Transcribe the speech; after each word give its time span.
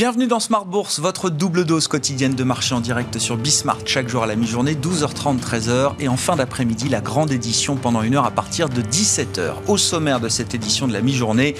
Bienvenue 0.00 0.26
dans 0.26 0.40
Smart 0.40 0.64
Bourse, 0.64 0.98
votre 0.98 1.28
double 1.28 1.66
dose 1.66 1.86
quotidienne 1.86 2.34
de 2.34 2.42
marché 2.42 2.74
en 2.74 2.80
direct 2.80 3.18
sur 3.18 3.36
Bismart, 3.36 3.80
chaque 3.84 4.08
jour 4.08 4.22
à 4.22 4.26
la 4.26 4.34
mi-journée, 4.34 4.72
12h30, 4.74 5.40
13h, 5.40 5.92
et 6.00 6.08
en 6.08 6.16
fin 6.16 6.36
d'après-midi, 6.36 6.88
la 6.88 7.02
grande 7.02 7.30
édition 7.30 7.76
pendant 7.76 8.00
une 8.00 8.14
heure 8.14 8.24
à 8.24 8.30
partir 8.30 8.70
de 8.70 8.80
17h. 8.80 9.56
Au 9.68 9.76
sommaire 9.76 10.18
de 10.18 10.30
cette 10.30 10.54
édition 10.54 10.88
de 10.88 10.94
la 10.94 11.02
mi-journée, 11.02 11.54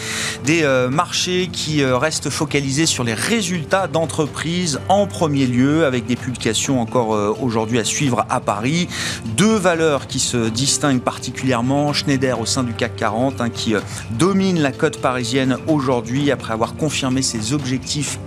des 0.47 0.63
euh, 0.63 0.89
marchés 0.89 1.51
qui 1.53 1.83
euh, 1.83 1.99
restent 1.99 2.31
focalisés 2.31 2.87
sur 2.87 3.05
les 3.05 3.13
résultats 3.13 3.89
d'entreprises 3.89 4.81
en 4.89 5.07
premier 5.07 5.47
lieu, 5.47 5.85
avec 5.85 6.07
des 6.07 6.17
publications 6.17 6.81
encore 6.81 7.15
euh, 7.15 7.37
aujourd'hui 7.43 7.79
à 7.79 7.85
suivre 7.85 8.25
à 8.31 8.41
Paris. 8.41 8.89
Deux 9.37 9.57
valeurs 9.57 10.07
qui 10.07 10.19
se 10.19 10.49
distinguent 10.49 11.03
particulièrement, 11.03 11.93
Schneider 11.93 12.41
au 12.41 12.47
sein 12.47 12.63
du 12.63 12.73
CAC 12.73 12.97
40, 12.97 13.43
hein, 13.43 13.51
qui 13.51 13.75
domine 14.13 14.63
la 14.63 14.73
cote 14.73 14.97
parisienne 14.97 15.59
aujourd'hui 15.67 16.31
après 16.31 16.55
avoir 16.55 16.75
confirmé 16.75 17.21
ses 17.21 17.53
objectifs 17.53 18.19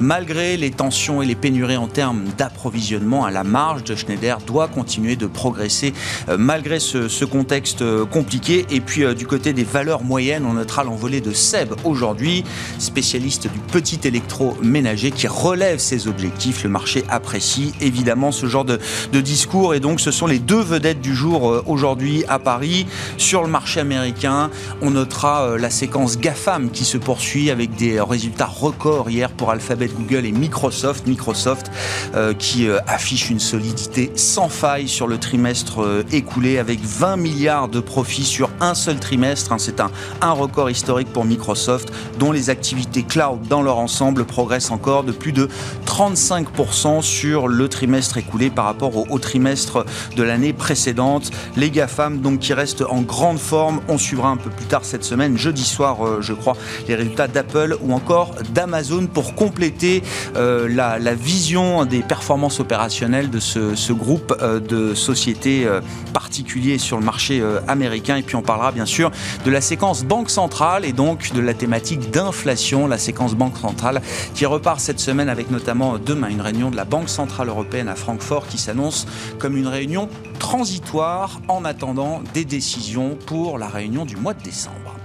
Malgré 0.00 0.56
les 0.56 0.70
tensions 0.70 1.22
et 1.22 1.26
les 1.26 1.34
pénuries 1.34 1.76
en 1.76 1.86
termes 1.86 2.24
d'approvisionnement 2.36 3.24
à 3.24 3.30
la 3.30 3.44
marge 3.44 3.84
de 3.84 3.94
Schneider 3.94 4.38
doit 4.46 4.68
continuer 4.68 5.16
de 5.16 5.26
progresser 5.26 5.94
euh, 6.28 6.36
malgré 6.38 6.80
ce, 6.80 7.24
contexte 7.24 7.82
euh, 7.82 8.04
compliqué. 8.04 8.66
Et 8.70 8.80
puis 8.80 9.04
euh, 9.04 9.14
du 9.14 9.26
côté 9.26 9.52
des 9.52 9.64
valeurs 9.64 10.02
moyennes, 10.02 10.44
on 10.46 10.54
notera 10.54 10.84
l'envolée 10.84 11.20
de 11.20 11.32
Seb 11.32 11.74
aujourd'hui, 11.84 12.44
spécialiste 12.78 13.50
du 13.50 13.58
petit 13.58 14.00
électroménager 14.04 15.10
qui 15.10 15.26
relève 15.26 15.78
ses 15.78 16.08
objectifs. 16.08 16.64
Le 16.64 16.70
marché 16.70 17.04
apprécie 17.08 17.72
évidemment 17.80 18.32
ce 18.32 18.46
genre 18.46 18.64
de, 18.64 18.78
de 19.12 19.20
discours 19.20 19.74
et 19.74 19.80
donc 19.80 20.00
ce 20.00 20.10
sont 20.10 20.26
les 20.26 20.38
deux 20.38 20.62
vedettes 20.62 21.00
du 21.00 21.14
jour 21.14 21.62
aujourd'hui 21.66 22.24
à 22.28 22.38
Paris. 22.38 22.86
Sur 23.16 23.42
le 23.42 23.48
marché 23.48 23.80
américain, 23.80 24.50
on 24.82 24.90
notera 24.90 25.56
la 25.58 25.70
séquence 25.70 26.18
GAFAM 26.18 26.70
qui 26.70 26.84
se 26.84 26.98
poursuit 26.98 27.50
avec 27.50 27.74
des 27.76 28.00
résultats 28.00 28.46
records 28.46 29.05
pour 29.36 29.50
Alphabet, 29.50 29.88
Google 29.88 30.26
et 30.26 30.32
Microsoft. 30.32 31.06
Microsoft 31.06 31.70
euh, 32.16 32.34
qui 32.34 32.68
euh, 32.68 32.80
affiche 32.88 33.30
une 33.30 33.38
solidité 33.38 34.10
sans 34.16 34.48
faille 34.48 34.88
sur 34.88 35.06
le 35.06 35.18
trimestre 35.18 35.82
euh, 35.82 36.02
écoulé 36.10 36.58
avec 36.58 36.80
20 36.82 37.16
milliards 37.16 37.68
de 37.68 37.78
profits 37.78 38.24
sur 38.24 38.50
un 38.60 38.74
seul 38.74 38.98
trimestre. 38.98 39.52
Hein. 39.52 39.58
C'est 39.58 39.78
un, 39.80 39.90
un 40.22 40.32
record 40.32 40.70
historique 40.70 41.12
pour 41.12 41.24
Microsoft 41.24 41.92
dont 42.18 42.32
les 42.32 42.50
activités 42.50 43.04
cloud 43.04 43.46
dans 43.48 43.62
leur 43.62 43.78
ensemble 43.78 44.24
progressent 44.24 44.72
encore 44.72 45.04
de 45.04 45.12
plus 45.12 45.32
de 45.32 45.48
35% 45.86 47.00
sur 47.00 47.46
le 47.46 47.68
trimestre 47.68 48.18
écoulé 48.18 48.50
par 48.50 48.64
rapport 48.64 49.10
au, 49.10 49.18
trimestre 49.20 49.86
de 50.16 50.22
l'année 50.24 50.52
précédente. 50.52 51.30
Les 51.56 51.70
GAFAM 51.70 52.20
donc 52.20 52.40
qui 52.40 52.54
restent 52.54 52.82
en 52.82 53.02
grande 53.02 53.38
forme. 53.38 53.80
On 53.88 53.98
suivra 53.98 54.30
un 54.30 54.36
peu 54.36 54.50
plus 54.50 54.66
tard 54.66 54.84
cette 54.84 55.04
semaine, 55.04 55.38
jeudi 55.38 55.64
soir 55.64 55.98
je 56.20 56.32
crois, 56.32 56.56
les 56.88 56.96
résultats 56.96 57.28
d'Apple 57.28 57.76
ou 57.82 57.92
encore 57.92 58.34
d'Amazon 58.52 58.85
pour 59.12 59.34
compléter 59.34 60.02
euh, 60.36 60.68
la, 60.68 61.14
vision 61.14 61.84
des 61.84 62.00
performances 62.00 62.60
opérationnelles 62.60 63.30
de 63.30 63.40
ce, 63.40 63.92
groupe 63.92 64.36
euh, 64.40 64.60
de 64.60 64.94
sociétés 64.94 65.66
euh, 65.66 65.80
particuliers 66.12 66.78
sur 66.78 66.98
le 66.98 67.04
marché 67.04 67.42
américain. 67.68 68.16
Et 68.16 68.22
puis 68.22 68.36
on 68.36 68.42
parlera 68.42 68.72
bien 68.72 68.86
sûr 68.86 69.10
de 69.44 69.50
la 69.50 69.60
séquence 69.60 70.04
Banque 70.04 70.30
centrale 70.30 70.84
et 70.84 70.92
donc 70.92 71.32
de 71.32 71.40
la 71.40 71.54
thématique 71.54 72.10
d'inflation, 72.10 72.86
la 72.86 72.98
séquence 72.98 73.34
Banque 73.34 73.58
centrale 73.58 74.00
qui 74.34 74.46
repart 74.46 74.80
cette 74.80 75.00
semaine 75.00 75.28
avec 75.28 75.50
notamment 75.50 75.98
demain 75.98 76.28
une 76.28 76.40
réunion 76.40 76.70
de 76.70 76.76
la 76.76 76.84
Banque 76.84 77.08
centrale 77.08 77.48
européenne 77.48 77.88
à 77.88 77.96
Francfort 77.96 78.46
qui 78.46 78.58
s'annonce 78.58 79.06
comme 79.38 79.56
une 79.56 79.66
réunion 79.68 80.08
transitoire 80.38 81.40
en 81.48 81.64
attendant 81.64 82.22
des 82.34 82.44
décisions 82.44 83.16
pour 83.26 83.58
la 83.58 83.68
réunion 83.68 84.04
du 84.04 84.16
mois 84.16 84.34
de 84.34 84.42
décembre. 84.42 84.95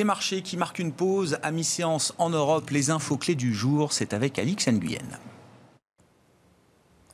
Des 0.00 0.04
marchés 0.04 0.40
qui 0.40 0.56
marquent 0.56 0.78
une 0.78 0.92
pause 0.92 1.36
à 1.42 1.50
mi-séance 1.50 2.14
en 2.16 2.30
Europe. 2.30 2.70
Les 2.70 2.88
infos 2.88 3.18
clés 3.18 3.34
du 3.34 3.52
jour, 3.52 3.92
c'est 3.92 4.14
avec 4.14 4.38
Alix 4.38 4.66
Nguyen. 4.66 4.96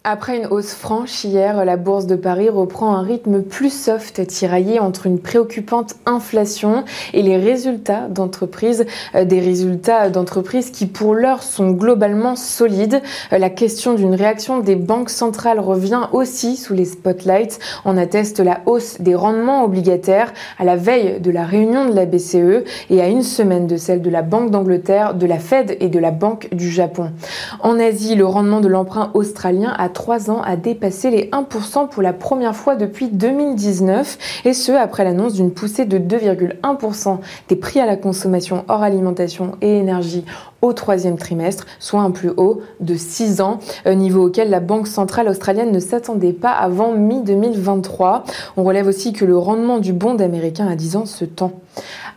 Après 0.08 0.36
une 0.36 0.46
hausse 0.46 0.72
franche 0.72 1.24
hier, 1.24 1.64
la 1.64 1.76
bourse 1.76 2.06
de 2.06 2.14
Paris 2.14 2.48
reprend 2.48 2.94
un 2.94 3.02
rythme 3.02 3.42
plus 3.42 3.72
soft, 3.72 4.24
tiraillé 4.28 4.78
entre 4.78 5.08
une 5.08 5.18
préoccupante 5.18 5.96
inflation 6.06 6.84
et 7.12 7.22
les 7.22 7.36
résultats 7.36 8.06
d'entreprises, 8.06 8.86
euh, 9.16 9.24
des 9.24 9.40
résultats 9.40 10.08
d'entreprises 10.08 10.70
qui 10.70 10.86
pour 10.86 11.16
l'heure 11.16 11.42
sont 11.42 11.72
globalement 11.72 12.36
solides. 12.36 13.02
Euh, 13.32 13.38
la 13.38 13.50
question 13.50 13.94
d'une 13.94 14.14
réaction 14.14 14.60
des 14.60 14.76
banques 14.76 15.10
centrales 15.10 15.58
revient 15.58 16.02
aussi 16.12 16.56
sous 16.56 16.72
les 16.72 16.84
spotlights. 16.84 17.58
On 17.84 17.96
atteste 17.96 18.38
la 18.38 18.60
hausse 18.66 19.00
des 19.00 19.16
rendements 19.16 19.64
obligataires 19.64 20.32
à 20.56 20.62
la 20.62 20.76
veille 20.76 21.18
de 21.18 21.32
la 21.32 21.44
réunion 21.44 21.84
de 21.84 21.96
la 21.96 22.06
BCE 22.06 22.62
et 22.90 23.00
à 23.00 23.08
une 23.08 23.24
semaine 23.24 23.66
de 23.66 23.76
celle 23.76 24.02
de 24.02 24.10
la 24.10 24.22
Banque 24.22 24.52
d'Angleterre, 24.52 25.14
de 25.14 25.26
la 25.26 25.40
Fed 25.40 25.76
et 25.80 25.88
de 25.88 25.98
la 25.98 26.12
Banque 26.12 26.46
du 26.52 26.70
Japon. 26.70 27.10
En 27.58 27.80
Asie, 27.80 28.14
le 28.14 28.24
rendement 28.24 28.60
de 28.60 28.68
l'emprunt 28.68 29.10
australien 29.12 29.74
a 29.76 29.88
trois 29.96 30.30
ans 30.30 30.42
a 30.42 30.56
dépassé 30.56 31.08
les 31.08 31.30
1% 31.30 31.88
pour 31.88 32.02
la 32.02 32.12
première 32.12 32.54
fois 32.54 32.76
depuis 32.76 33.08
2019, 33.08 34.42
et 34.44 34.52
ce 34.52 34.70
après 34.70 35.04
l'annonce 35.04 35.32
d'une 35.32 35.50
poussée 35.50 35.86
de 35.86 35.96
2,1% 35.98 37.16
des 37.48 37.56
prix 37.56 37.80
à 37.80 37.86
la 37.86 37.96
consommation 37.96 38.66
hors 38.68 38.82
alimentation 38.82 39.52
et 39.62 39.78
énergie 39.78 40.26
au 40.60 40.74
troisième 40.74 41.16
trimestre, 41.16 41.64
soit 41.78 42.00
un 42.00 42.10
plus 42.10 42.30
haut 42.36 42.60
de 42.80 42.94
6 42.94 43.40
ans, 43.40 43.58
niveau 43.86 44.26
auquel 44.26 44.50
la 44.50 44.60
Banque 44.60 44.86
centrale 44.86 45.28
australienne 45.28 45.72
ne 45.72 45.80
s'attendait 45.80 46.34
pas 46.34 46.50
avant 46.50 46.92
mi-2023. 46.92 48.22
On 48.58 48.64
relève 48.64 48.88
aussi 48.88 49.14
que 49.14 49.24
le 49.24 49.38
rendement 49.38 49.78
du 49.78 49.94
bond 49.94 50.16
américain 50.16 50.66
à 50.68 50.76
10 50.76 50.96
ans 50.96 51.06
se 51.06 51.24
tend. 51.24 51.52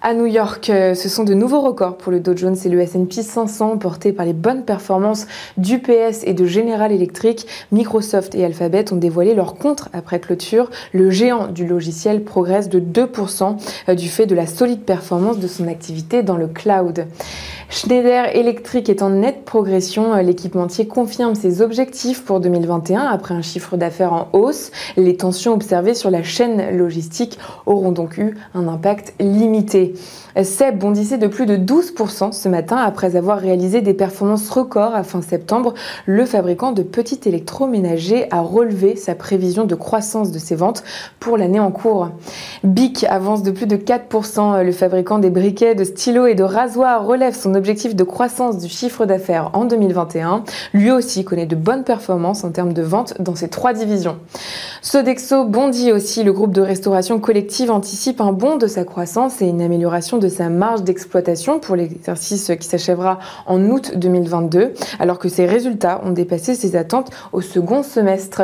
À 0.02 0.14
New 0.14 0.28
York, 0.28 0.70
euh, 0.70 0.94
ce 0.94 1.10
sont 1.10 1.26
de 1.26 1.34
nouveaux 1.34 1.60
records 1.60 1.98
pour 1.98 2.14
le 2.14 2.22
Dow 2.22 2.36
Jones 2.36 2.56
et 2.64 2.70
le 2.70 2.80
S&P 2.80 3.22
500 3.22 3.78
portés 3.78 4.14
par 4.14 4.26
les 4.26 4.32
bonnes 4.32 4.64
performances 4.64 5.28
d'UPS 5.58 6.24
et 6.24 6.34
de 6.34 6.46
General 6.46 6.90
Electric. 6.90 7.46
Microsoft 7.72 8.36
et 8.36 8.46
Alphabet 8.46 8.92
ont 8.92 8.98
dévoilé 8.98 9.34
leur 9.34 9.56
contre 9.56 9.90
après 9.94 10.20
clôture. 10.20 10.70
Le 10.94 11.10
géant 11.10 11.48
du 11.48 11.68
logiciel 11.68 12.24
progresse 12.24 12.70
de 12.70 12.80
2% 12.80 13.58
euh, 13.90 13.96
du 13.96 14.10
fait 14.10 14.26
de 14.26 14.36
la 14.36 14.48
solide 14.48 14.82
performance 14.82 15.40
de 15.40 15.48
son 15.48 15.68
activité 15.68 16.24
dans 16.24 16.38
le 16.38 16.48
cloud. 16.48 17.06
Schneider 17.72 18.36
Electric 18.36 18.90
est 18.90 19.04
en 19.04 19.12
nette 19.12 19.46
progression. 19.46 20.16
L'équipementier 20.16 20.88
confirme 20.88 21.36
ses 21.36 21.62
objectifs 21.62 22.26
pour 22.26 22.40
2021 22.40 23.02
après 23.02 23.36
un 23.36 23.44
chiffre 23.44 23.78
d'affaires 23.78 24.12
en 24.12 24.28
hausse. 24.34 24.72
Les 24.98 25.16
tensions 25.16 25.54
observées 25.54 25.94
sur 25.94 26.10
la 26.10 26.24
chaîne 26.24 26.76
logistique 26.76 27.38
auront 27.68 27.92
donc 27.92 28.18
eu 28.18 28.36
un 28.56 28.68
impact 28.68 29.14
limité. 29.20 29.94
Seb 30.44 30.80
bondissait 30.80 31.20
de 31.20 31.28
plus 31.28 31.46
de 31.46 31.58
12% 31.58 32.32
ce 32.32 32.50
matin 32.50 32.78
après 32.78 33.16
avoir 33.16 33.38
réalisé 33.38 33.82
des 33.82 33.94
performances 33.94 34.50
records 34.50 34.96
à 34.96 35.04
fin 35.04 35.22
septembre. 35.22 35.76
Le 36.08 36.26
fabricant 36.26 36.72
de 36.72 36.82
électroménagers 37.50 38.28
a 38.30 38.42
relevé 38.42 38.96
sa 38.96 39.16
prévision 39.16 39.66
de 39.66 39.74
croissance 39.74 40.32
de 40.32 40.38
ses 40.38 40.56
ventes 40.56 40.84
pour 41.20 41.36
l'année 41.36 41.60
en 41.60 41.72
cours. 41.72 42.10
BIC 42.64 43.06
avance 43.06 43.42
de 43.42 43.50
plus 43.50 43.66
de 43.66 43.76
4%. 43.76 44.64
Le 44.64 44.72
fabricant 44.72 45.18
des 45.18 45.32
briquets, 45.32 45.74
de 45.74 45.84
stylos 45.84 46.28
et 46.28 46.36
de 46.36 46.44
rasoirs 46.44 47.06
relève 47.06 47.36
son 47.36 47.56
objectif 47.56 47.96
de 47.96 48.04
croissance 48.04 48.60
du 48.60 48.70
chiffre 48.70 49.06
d'affaires 49.06 49.50
en 49.54 49.66
2021. 49.66 50.44
Lui 50.74 50.92
aussi 50.92 51.24
connaît 51.24 51.48
de 51.48 51.56
bonnes 51.56 51.84
performances 51.84 52.44
en 52.44 52.52
termes 52.52 52.74
de 52.74 52.84
ventes 52.84 53.20
dans 53.20 53.36
ses 53.36 53.50
trois 53.50 53.74
divisions. 53.74 54.18
Sodexo 54.84 55.46
bondit 55.46 55.92
aussi. 55.92 56.24
Le 56.24 56.34
groupe 56.34 56.54
de 56.54 56.62
restauration 56.62 57.20
collective 57.20 57.72
anticipe 57.72 58.22
un 58.22 58.32
bond 58.32 58.58
de 58.58 58.68
sa 58.68 58.84
croissance 58.84 59.42
et 59.42 59.48
une 59.48 59.62
amélioration 59.62 60.20
de 60.20 60.28
sa 60.28 60.50
marge 60.50 60.84
d'exploitation 60.84 61.60
pour 61.60 61.76
l'exercice 61.76 62.52
qui 62.60 62.68
s'achèvera 62.68 63.18
en 63.48 63.60
août 63.66 63.94
2022, 63.96 64.74
alors 65.00 65.18
que 65.18 65.30
ses 65.30 65.48
résultats 65.48 66.00
ont 66.06 66.12
dépassé 66.12 66.54
ses 66.54 66.76
attentes 66.76 67.10
au 67.34 67.39
second 67.42 67.84
semestre. 67.84 68.44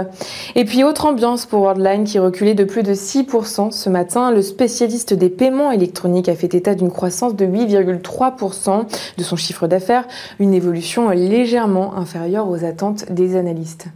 Et 0.56 0.66
puis 0.66 0.84
autre 0.84 1.06
ambiance 1.06 1.46
pour 1.46 1.62
Worldline 1.62 2.04
qui 2.04 2.20
reculait 2.20 2.54
de 2.54 2.64
plus 2.64 2.84
de 2.84 2.94
6% 2.94 3.72
ce 3.72 3.90
matin. 3.90 4.32
Le 4.32 4.42
spécialiste 4.42 5.14
des 5.14 5.30
paiements 5.30 5.72
électroniques 5.72 6.30
a 6.30 6.36
fait 6.36 6.54
état 6.54 6.76
d'une 6.76 6.92
croissance 6.92 7.36
de 7.36 7.46
8,3% 7.46 8.86
de 9.18 9.24
son 9.24 9.36
chiffre 9.36 9.68
d'affaires, 9.68 10.08
une 10.40 10.54
évolution 10.54 11.10
légèrement 11.10 11.96
inférieure 11.98 12.50
aux 12.50 12.64
attentes 12.64 13.12
des 13.12 13.36
analystes. 13.36 13.88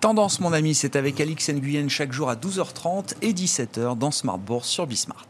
Tendance, 0.00 0.40
mon 0.40 0.52
ami, 0.52 0.74
c'est 0.74 0.94
avec 0.94 1.20
Alix 1.20 1.48
Nguyen 1.48 1.88
chaque 1.88 2.12
jour 2.12 2.28
à 2.28 2.36
12h30 2.36 3.14
et 3.22 3.32
17h 3.32 3.96
dans 3.96 4.10
Smart 4.10 4.38
Bourse 4.38 4.68
sur 4.68 4.86
Bismart. 4.86 5.26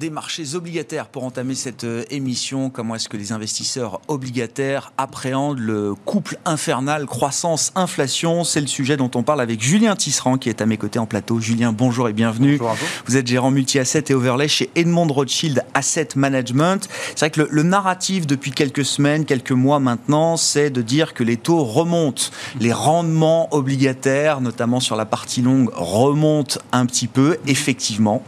Des 0.00 0.08
marchés 0.08 0.54
obligataires 0.54 1.08
pour 1.08 1.24
entamer 1.24 1.54
cette 1.54 1.84
euh, 1.84 2.04
émission. 2.08 2.70
Comment 2.70 2.94
est-ce 2.94 3.10
que 3.10 3.18
les 3.18 3.32
investisseurs 3.32 4.00
obligataires 4.08 4.94
appréhendent 4.96 5.58
le 5.58 5.94
couple 5.94 6.38
infernal 6.46 7.04
croissance-inflation? 7.04 8.42
C'est 8.42 8.62
le 8.62 8.66
sujet 8.66 8.96
dont 8.96 9.10
on 9.14 9.22
parle 9.22 9.42
avec 9.42 9.60
Julien 9.60 9.94
Tisserand 9.96 10.38
qui 10.38 10.48
est 10.48 10.62
à 10.62 10.66
mes 10.66 10.78
côtés 10.78 10.98
en 10.98 11.04
plateau. 11.04 11.38
Julien, 11.38 11.72
bonjour 11.72 12.08
et 12.08 12.14
bienvenue. 12.14 12.56
Bonjour 12.56 12.76
vous. 12.76 12.86
vous. 13.08 13.16
êtes 13.18 13.26
gérant 13.26 13.50
multi-asset 13.50 14.04
et 14.08 14.14
overlay 14.14 14.48
chez 14.48 14.70
Edmond 14.74 15.08
Rothschild 15.08 15.62
Asset 15.74 16.08
Management. 16.16 16.88
C'est 17.10 17.18
vrai 17.18 17.30
que 17.30 17.42
le, 17.42 17.48
le, 17.50 17.62
narratif 17.62 18.26
depuis 18.26 18.52
quelques 18.52 18.86
semaines, 18.86 19.26
quelques 19.26 19.52
mois 19.52 19.80
maintenant, 19.80 20.38
c'est 20.38 20.70
de 20.70 20.80
dire 20.80 21.12
que 21.12 21.24
les 21.24 21.36
taux 21.36 21.62
remontent. 21.62 22.30
Les 22.58 22.72
rendements 22.72 23.54
obligataires, 23.54 24.40
notamment 24.40 24.80
sur 24.80 24.96
la 24.96 25.04
partie 25.04 25.42
longue, 25.42 25.68
remontent 25.74 26.58
un 26.72 26.86
petit 26.86 27.06
peu. 27.06 27.36
Effectivement, 27.46 28.24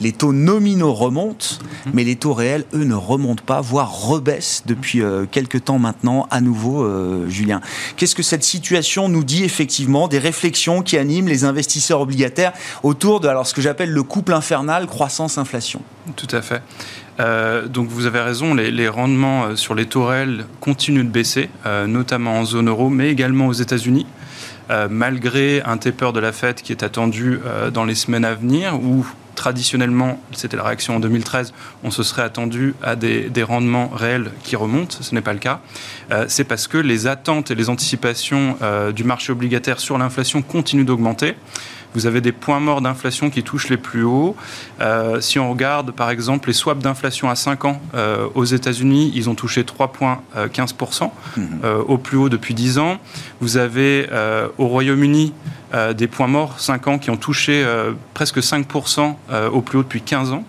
les 0.00 0.12
taux 0.12 0.32
nominaux 0.32 0.94
remontent 0.94 1.09
remontent, 1.10 1.58
mais 1.92 2.04
les 2.04 2.14
taux 2.14 2.32
réels, 2.32 2.64
eux, 2.72 2.84
ne 2.84 2.94
remontent 2.94 3.42
pas, 3.44 3.60
voire 3.60 3.90
rebaissent 3.92 4.62
depuis 4.66 5.02
euh, 5.02 5.26
quelques 5.28 5.64
temps 5.64 5.80
maintenant, 5.80 6.28
à 6.30 6.40
nouveau, 6.40 6.84
euh, 6.84 7.28
Julien. 7.28 7.60
Qu'est-ce 7.96 8.14
que 8.14 8.22
cette 8.22 8.44
situation 8.44 9.08
nous 9.08 9.24
dit 9.24 9.42
effectivement? 9.42 10.06
Des 10.06 10.20
réflexions 10.20 10.82
qui 10.82 10.96
animent 10.96 11.26
les 11.26 11.42
investisseurs 11.42 12.00
obligataires 12.00 12.52
autour 12.84 13.18
de 13.18 13.26
alors, 13.26 13.46
ce 13.46 13.54
que 13.54 13.60
j'appelle 13.60 13.90
le 13.90 14.02
couple 14.04 14.32
infernal 14.32 14.86
croissance-inflation 14.86 15.82
Tout 16.14 16.28
à 16.30 16.42
fait. 16.42 16.62
Euh, 17.18 17.66
donc 17.66 17.88
vous 17.88 18.06
avez 18.06 18.20
raison, 18.20 18.54
les, 18.54 18.88
rendements 18.88 19.56
sur 19.56 19.74
les 19.74 19.86
taux 19.86 20.06
réels 20.06 20.46
continuent 20.60 21.04
de 21.04 21.10
baisser, 21.10 21.50
notamment 21.86 22.38
en 22.38 22.44
zone 22.44 22.68
euro, 22.68 22.88
mais 22.88 23.10
également 23.10 23.48
aux 23.48 23.52
États-Unis. 23.52 24.06
malgré 24.88 25.60
un 25.62 25.76
taper 25.76 26.12
de 26.12 26.20
la 26.20 26.32
Fed 26.32 26.62
qui 26.62 26.72
est 26.72 26.84
attendu 26.84 27.40
dans 27.74 27.84
les 27.84 27.96
semaines 27.96 28.24
à 28.24 28.34
venir, 28.34 28.80
où 28.80 29.04
traditionnellement, 29.34 30.20
c'était 30.32 30.56
la 30.56 30.64
réaction 30.64 30.96
en 30.96 31.00
2013, 31.00 31.52
on 31.82 31.90
se 31.90 32.02
serait 32.02 32.22
attendu 32.22 32.74
à 32.82 32.96
des, 32.96 33.42
rendements 33.42 33.88
réels 33.88 34.30
qui 34.42 34.56
remontent. 34.56 34.98
Ce 35.00 35.14
n'est 35.14 35.22
pas 35.22 35.32
le 35.32 35.38
cas. 35.38 35.60
Euh, 36.10 36.26
c'est 36.28 36.44
parce 36.44 36.68
que 36.68 36.76
les 36.76 37.06
attentes 37.06 37.50
et 37.50 37.54
les 37.54 37.70
anticipations 37.70 38.56
euh, 38.62 38.92
du 38.92 39.04
marché 39.04 39.32
obligataire 39.32 39.80
sur 39.80 39.96
l'inflation 39.96 40.42
continuent 40.42 40.84
d'augmenter. 40.84 41.36
Vous 41.94 42.06
avez 42.06 42.20
des 42.20 42.32
points 42.32 42.60
morts 42.60 42.80
d'inflation 42.80 43.30
qui 43.30 43.42
touchent 43.42 43.68
les 43.68 43.76
plus 43.76 44.04
hauts. 44.04 44.36
Euh, 44.80 45.20
si 45.20 45.38
on 45.38 45.50
regarde 45.50 45.90
par 45.90 46.10
exemple 46.10 46.48
les 46.48 46.54
swaps 46.54 46.82
d'inflation 46.82 47.28
à 47.28 47.34
5 47.34 47.64
ans 47.64 47.80
euh, 47.94 48.28
aux 48.34 48.44
États-Unis, 48.44 49.10
ils 49.14 49.28
ont 49.28 49.34
touché 49.34 49.62
3,15% 49.62 51.04
mmh. 51.36 51.42
euh, 51.64 51.82
au 51.82 51.98
plus 51.98 52.16
haut 52.16 52.28
depuis 52.28 52.54
10 52.54 52.78
ans. 52.78 52.98
Vous 53.40 53.56
avez 53.56 54.08
au 54.58 54.66
Royaume-Uni 54.66 55.32
des 55.96 56.06
points 56.06 56.26
morts 56.26 56.60
5 56.60 56.88
ans 56.88 56.98
qui 56.98 57.10
ont 57.10 57.16
touché 57.16 57.64
presque 58.14 58.38
5% 58.38 59.14
au 59.52 59.60
plus 59.62 59.78
haut 59.78 59.82
depuis 59.82 60.02
15 60.02 60.32
ans. 60.32 60.44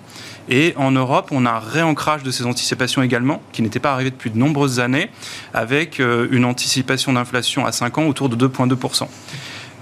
Et 0.49 0.73
en 0.75 0.91
Europe, 0.91 1.29
on 1.31 1.45
a 1.45 1.51
un 1.51 1.59
réancrage 1.59 2.23
de 2.23 2.31
ces 2.31 2.45
anticipations 2.45 3.01
également, 3.01 3.41
qui 3.53 3.61
n'était 3.61 3.79
pas 3.79 3.93
arrivé 3.93 4.09
depuis 4.09 4.29
de 4.29 4.38
nombreuses 4.38 4.79
années, 4.79 5.09
avec 5.53 5.99
une 5.99 6.43
anticipation 6.43 7.13
d'inflation 7.13 7.65
à 7.65 7.71
5 7.71 7.97
ans 7.99 8.07
autour 8.07 8.29
de 8.29 8.47
2,2%. 8.47 9.07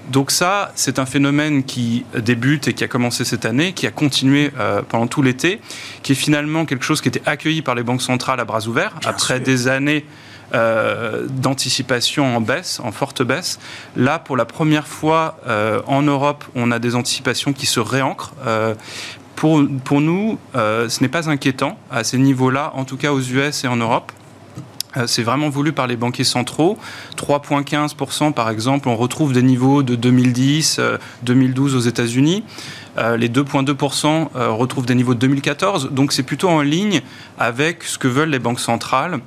Donc 0.09 0.31
ça, 0.31 0.71
c'est 0.75 0.97
un 0.97 1.05
phénomène 1.05 1.63
qui 1.63 2.03
débute 2.17 2.67
et 2.67 2.73
qui 2.73 2.83
a 2.83 2.87
commencé 2.87 3.25
cette 3.25 3.45
année, 3.45 3.73
qui 3.73 3.85
a 3.85 3.91
continué 3.91 4.51
euh, 4.59 4.81
pendant 4.87 5.07
tout 5.07 5.21
l'été, 5.21 5.61
qui 6.01 6.13
est 6.13 6.15
finalement 6.15 6.65
quelque 6.65 6.83
chose 6.83 7.01
qui 7.01 7.07
était 7.07 7.21
accueilli 7.27 7.61
par 7.61 7.75
les 7.75 7.83
banques 7.83 8.01
centrales 8.01 8.39
à 8.39 8.45
bras 8.45 8.67
ouverts, 8.67 8.95
après 9.05 9.39
des 9.39 9.67
années 9.67 10.05
euh, 10.55 11.27
d'anticipation 11.29 12.35
en 12.35 12.41
baisse, 12.41 12.79
en 12.79 12.91
forte 12.91 13.21
baisse. 13.21 13.59
Là, 13.95 14.17
pour 14.17 14.35
la 14.35 14.45
première 14.45 14.87
fois 14.87 15.37
euh, 15.47 15.81
en 15.85 16.01
Europe, 16.01 16.43
on 16.55 16.71
a 16.71 16.79
des 16.79 16.95
anticipations 16.95 17.53
qui 17.53 17.67
se 17.67 17.79
réancrent. 17.79 18.33
pour, 19.35 19.61
pour 19.85 20.01
nous, 20.01 20.39
ce 20.55 21.01
n'est 21.01 21.07
pas 21.07 21.29
inquiétant 21.29 21.77
à 21.91 22.03
ces 22.03 22.17
niveaux-là, 22.17 22.71
en 22.73 22.83
tout 22.83 22.97
cas 22.97 23.11
aux 23.11 23.21
US 23.21 23.63
et 23.63 23.67
en 23.67 23.77
Europe. 23.77 24.11
Euh, 24.97 25.05
c'est 25.07 25.23
vraiment 25.23 25.49
voulu 25.49 25.71
par 25.71 25.87
les 25.87 25.95
banquiers 25.95 26.23
centraux. 26.23 26.77
3,15% 27.15 28.33
par 28.33 28.49
exemple, 28.49 28.89
on 28.89 28.95
retrouve 28.95 29.33
des 29.33 29.43
niveaux 29.43 29.83
de 29.83 29.95
2010, 29.95 30.81
2012 31.23 31.73
euh, 31.73 31.77
aux 31.77 31.81
États-Unis. 31.81 32.43
Euh, 32.99 33.17
les 33.17 33.29
2,2% 33.29 34.27
euh, 34.35 34.49
retrouvent 34.49 34.85
des 34.85 34.95
niveaux 34.95 35.13
de 35.13 35.19
2014. 35.19 35.91
Donc 35.91 36.11
c'est 36.11 36.23
plutôt 36.23 36.49
en 36.49 36.61
ligne 36.61 37.01
avec 37.37 37.83
ce 37.83 37.97
que 37.97 38.07
veulent 38.07 38.29
les 38.29 38.39
banques 38.39 38.59
centrales. 38.59 39.19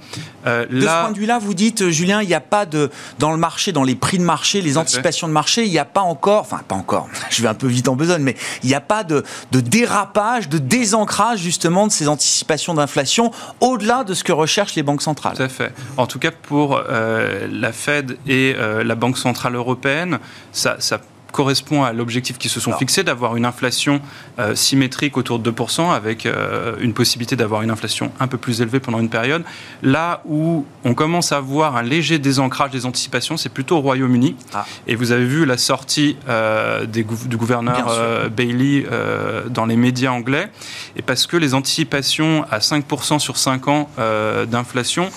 Euh, 0.47 0.67
de 0.67 0.81
ce 0.81 0.87
point 0.87 1.11
de 1.11 1.19
vue-là, 1.19 1.39
vous 1.39 1.55
dites, 1.55 1.89
Julien, 1.89 2.21
il 2.21 2.29
n'y 2.29 2.35
a 2.35 2.41
pas 2.41 2.67
de 2.67 2.91
dans 3.19 3.31
le 3.31 3.39
marché, 3.39 3.73
dans 3.73 3.85
les 3.85 3.95
prix 3.95 4.19
de 4.19 4.25
marché, 4.25 4.61
les 4.61 4.77
anticipations 4.77 5.27
de 5.27 5.33
marché, 5.33 5.65
il 5.65 5.71
n'y 5.71 5.79
a 5.79 5.85
pas 5.85 6.01
encore, 6.01 6.41
enfin 6.41 6.61
pas 6.67 6.75
encore. 6.75 7.09
Je 7.31 7.41
vais 7.41 7.49
un 7.49 7.55
peu 7.55 7.67
vite 7.67 7.89
en 7.89 7.97
besogne, 7.97 8.23
mais 8.23 8.37
il 8.63 8.69
n'y 8.69 8.75
a 8.75 8.81
pas 8.81 9.05
de, 9.05 9.25
de 9.53 9.61
dérapage, 9.61 10.49
de 10.49 10.59
désancrage 10.59 11.41
justement 11.41 11.87
de 11.87 11.93
ces 11.93 12.09
anticipations 12.09 12.75
d'inflation 12.75 13.31
au-delà 13.61 14.05
de 14.05 14.13
ce 14.13 14.25
que 14.25 14.33
recherchent 14.33 14.75
les 14.75 14.83
banques 14.83 15.03
centrales. 15.03 15.37
Tout 15.37 15.43
à 15.43 15.49
fait. 15.49 15.73
En 15.97 16.07
tout 16.07 16.19
cas 16.19 16.31
pour 16.31 16.81
la 16.81 17.73
Fed 17.73 18.19
et 18.27 18.55
la 18.85 18.95
Banque 18.95 19.19
centrale 19.19 19.55
européenne, 19.55 20.19
ça, 20.53 20.77
ça 20.79 21.01
correspond 21.33 21.83
à 21.83 21.93
l'objectif 21.93 22.39
qui 22.39 22.49
se 22.49 22.61
sont 22.61 22.73
fixés 22.75 23.03
d'avoir 23.03 23.37
une 23.37 23.45
inflation 23.45 24.01
euh, 24.39 24.55
symétrique 24.55 25.17
autour 25.17 25.39
de 25.39 25.51
2%, 25.51 25.93
avec 25.93 26.27
euh, 26.27 26.77
une 26.81 26.95
possibilité 26.95 27.35
d'avoir 27.35 27.63
une 27.63 27.71
inflation 27.71 28.13
un 28.21 28.29
peu 28.29 28.39
plus 28.39 28.61
élevée 28.61 28.79
pendant 28.79 29.01
une 29.01 29.09
période. 29.09 29.43
Là 29.83 30.23
où 30.25 30.67
on 30.85 30.95
commence 30.95 31.33
à 31.33 31.41
voir 31.41 31.77
un 31.77 31.83
léger 31.83 32.19
désancrage 32.19 32.71
des 32.71 32.87
anticipations, 32.87 33.37
c'est 33.37 33.49
plutôt 33.49 33.79
au 33.79 33.81
Royaume-Uni. 33.81 34.37
Ah. 34.55 34.65
Et 34.87 34.95
vous 34.95 35.11
avez 35.11 35.25
vu 35.25 35.45
la 35.45 35.57
sortie 35.57 36.17
euh, 36.29 36.87
des, 36.87 37.05
du 37.05 37.37
gouverneur 37.37 38.31
Bailey 38.31 38.87
dans 39.49 39.67
les 39.67 39.77
médias 39.77 40.13
anglais, 40.13 40.51
et 40.97 41.03
parce 41.03 41.27
que 41.27 41.37
les 41.37 41.55
anticipations 41.55 42.45
à 42.51 42.59
5% 42.59 43.19
sur 43.19 43.37
5 43.37 43.69
ans 43.69 43.89
d'inflation 44.51 45.11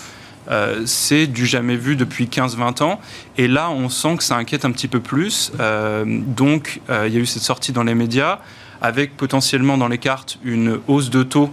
euh, 0.49 0.83
c'est 0.85 1.27
du 1.27 1.45
jamais 1.45 1.75
vu 1.75 1.95
depuis 1.95 2.25
15-20 2.25 2.83
ans. 2.83 2.99
Et 3.37 3.47
là, 3.47 3.69
on 3.69 3.89
sent 3.89 4.17
que 4.17 4.23
ça 4.23 4.35
inquiète 4.35 4.65
un 4.65 4.71
petit 4.71 4.87
peu 4.87 4.99
plus. 4.99 5.51
Euh, 5.59 6.05
donc, 6.07 6.81
euh, 6.89 7.05
il 7.07 7.13
y 7.13 7.17
a 7.17 7.19
eu 7.19 7.25
cette 7.25 7.43
sortie 7.43 7.71
dans 7.71 7.83
les 7.83 7.95
médias 7.95 8.39
avec 8.81 9.17
potentiellement 9.17 9.77
dans 9.77 9.87
les 9.87 9.97
cartes 9.97 10.37
une 10.43 10.79
hausse 10.87 11.09
de 11.09 11.23
taux 11.23 11.49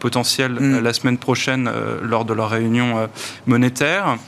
potentielle 0.00 0.52
mm. 0.52 0.80
la 0.80 0.92
semaine 0.92 1.16
prochaine 1.16 1.70
lors 2.02 2.24
de 2.24 2.34
leur 2.34 2.50
réunion 2.50 3.08
monétaire. 3.46 4.18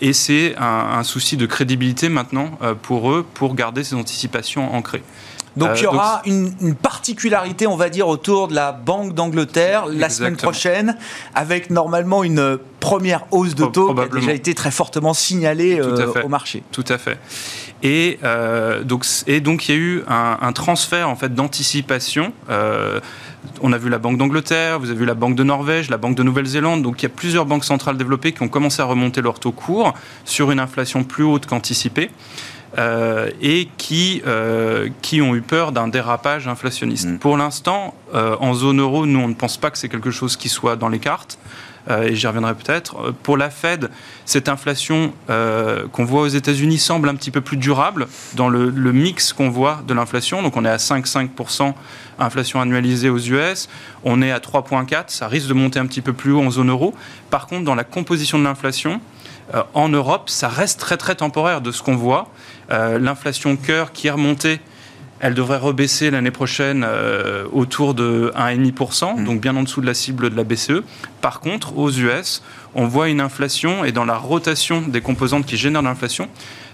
et 0.00 0.12
c'est 0.12 0.56
un, 0.58 1.02
souci 1.04 1.36
de 1.36 1.46
crédibilité 1.46 2.08
maintenant 2.08 2.58
pour 2.82 3.12
eux 3.12 3.24
pour 3.34 3.54
garder 3.54 3.84
ces 3.84 3.94
anticipations 3.94 4.74
ancrées. 4.74 5.04
Donc 5.56 5.68
euh, 5.68 5.74
il 5.76 5.82
y 5.82 5.86
aura 5.86 6.22
une, 6.26 6.74
particularité, 6.74 7.66
on 7.66 7.76
va 7.76 7.88
dire, 7.88 8.08
autour 8.08 8.48
de 8.48 8.54
la 8.54 8.72
Banque 8.72 9.14
d'Angleterre 9.14 9.86
la 9.86 10.08
semaine 10.08 10.36
prochaine, 10.36 10.96
avec 11.34 11.70
normalement 11.70 12.24
une 12.24 12.58
première 12.80 13.24
hausse 13.30 13.54
de 13.54 13.64
taux 13.64 13.94
qui 13.94 14.00
a 14.00 14.08
déjà 14.08 14.32
été 14.32 14.54
très 14.54 14.70
fortement 14.70 15.14
signalée 15.14 15.80
euh, 15.80 16.22
au 16.22 16.28
marché. 16.28 16.62
Tout 16.72 16.84
à 16.88 16.98
fait. 16.98 17.18
Et, 17.82 18.18
euh, 18.24 18.82
donc, 18.82 19.06
et 19.26 19.40
donc 19.40 19.68
il 19.68 19.74
y 19.74 19.78
a 19.78 19.80
eu 19.80 20.02
un, 20.08 20.52
transfert 20.52 21.08
en 21.08 21.16
fait 21.16 21.34
d'anticipation. 21.34 22.32
on 23.62 23.72
a 23.72 23.78
vu 23.78 23.88
la 23.88 23.98
Banque 23.98 24.18
d'Angleterre, 24.18 24.80
vous 24.80 24.90
avez 24.90 24.98
vu 24.98 25.06
la 25.06 25.14
Banque 25.14 25.36
de 25.36 25.44
Norvège, 25.44 25.88
la 25.88 25.98
Banque 25.98 26.16
de 26.16 26.22
Nouvelle-Zélande. 26.22 26.82
Donc 26.82 27.02
il 27.02 27.04
y 27.04 27.06
a 27.06 27.14
plusieurs 27.14 27.46
banques 27.46 27.64
centrales 27.64 27.96
développées 27.96 28.32
qui 28.32 28.42
ont 28.42 28.48
commencé 28.48 28.82
à 28.82 28.86
remonter 28.86 29.22
leur 29.22 29.38
taux 29.38 29.52
court 29.52 29.94
sur 30.24 30.50
une 30.50 30.60
inflation 30.60 31.04
plus 31.04 31.24
haute 31.24 31.46
qu'anticipée. 31.46 32.10
Euh, 32.76 33.30
et 33.40 33.68
qui, 33.78 34.20
euh, 34.26 34.88
qui 35.00 35.22
ont 35.22 35.36
eu 35.36 35.42
peur 35.42 35.70
d'un 35.70 35.86
dérapage 35.86 36.48
inflationniste. 36.48 37.06
Mm. 37.06 37.18
Pour 37.18 37.36
l'instant, 37.36 37.94
euh, 38.14 38.36
en 38.40 38.52
zone 38.52 38.80
euro, 38.80 39.06
nous, 39.06 39.20
on 39.20 39.28
ne 39.28 39.34
pense 39.34 39.58
pas 39.58 39.70
que 39.70 39.78
c'est 39.78 39.88
quelque 39.88 40.10
chose 40.10 40.36
qui 40.36 40.48
soit 40.48 40.74
dans 40.74 40.88
les 40.88 40.98
cartes. 40.98 41.38
et 41.90 42.14
j'y 42.16 42.26
reviendrai 42.26 42.54
peut-être. 42.54 43.12
Pour 43.22 43.36
la 43.36 43.50
Fed, 43.50 43.90
cette 44.24 44.48
inflation 44.48 45.12
qu'on 45.28 46.04
voit 46.06 46.22
aux 46.22 46.28
États-Unis 46.28 46.78
semble 46.78 47.10
un 47.10 47.14
petit 47.14 47.30
peu 47.30 47.42
plus 47.42 47.58
durable 47.58 48.08
dans 48.36 48.48
le, 48.48 48.70
le 48.70 48.92
mix 48.92 49.34
qu'on 49.34 49.50
voit 49.50 49.82
de 49.86 49.92
l'inflation. 49.92 50.40
Donc 50.40 50.56
on 50.56 50.64
est 50.64 50.70
à 50.70 50.78
5,5% 50.78 51.74
inflation 52.18 52.62
annualisée 52.62 53.10
aux 53.10 53.18
US, 53.18 53.68
on 54.02 54.22
est 54.22 54.30
à 54.30 54.38
3,4%, 54.38 55.04
ça 55.08 55.28
risque 55.28 55.48
de 55.48 55.52
monter 55.52 55.78
un 55.78 55.84
petit 55.84 56.00
peu 56.00 56.14
plus 56.14 56.32
haut 56.32 56.40
en 56.40 56.50
zone 56.50 56.70
euro. 56.70 56.94
Par 57.28 57.46
contre, 57.46 57.64
dans 57.64 57.74
la 57.74 57.84
composition 57.84 58.38
de 58.38 58.44
l'inflation, 58.44 59.02
en 59.74 59.88
Europe, 59.88 60.30
ça 60.30 60.48
reste 60.48 60.80
très 60.80 60.96
très 60.96 61.14
temporaire 61.14 61.60
de 61.60 61.70
ce 61.70 61.82
qu'on 61.82 61.96
voit. 61.96 62.28
Euh, 62.70 62.98
l'inflation 62.98 63.56
cœur 63.56 63.92
qui 63.92 64.06
est 64.06 64.10
remontée 64.10 64.60
elle 65.20 65.32
devrait 65.32 65.56
rebaisser 65.56 66.10
l'année 66.10 66.30
prochaine 66.30 66.84
euh, 66.86 67.46
autour 67.52 67.94
de 67.94 68.30
1,5%, 68.36 69.20
mmh. 69.20 69.24
donc 69.24 69.40
bien 69.40 69.56
en 69.56 69.62
dessous 69.62 69.80
de 69.80 69.86
la 69.86 69.94
cible 69.94 70.28
de 70.28 70.36
la 70.36 70.44
BCE. 70.44 70.82
Par 71.22 71.40
contre, 71.40 71.78
aux 71.78 71.90
US, 71.90 72.42
on 72.74 72.86
voit 72.86 73.08
une 73.08 73.22
inflation 73.22 73.84
et 73.84 73.92
dans 73.92 74.04
la 74.04 74.18
rotation 74.18 74.82
des 74.82 75.00
composantes 75.00 75.46
qui 75.46 75.56
génèrent 75.56 75.80
l'inflation, 75.80 76.28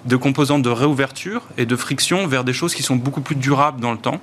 de 0.05 0.17
composantes 0.17 0.63
de 0.63 0.71
réouverture 0.71 1.43
et 1.59 1.67
de 1.67 1.77
friction 1.77 2.27
vers 2.27 2.43
des 2.43 2.53
choses 2.53 2.75
qui 2.75 2.83
sont 2.83 2.97
beaucoup 2.97 3.21
plus 3.21 3.37
durables 3.37 3.81
dans 3.81 3.93
le 3.93 3.99
temps. 3.99 4.21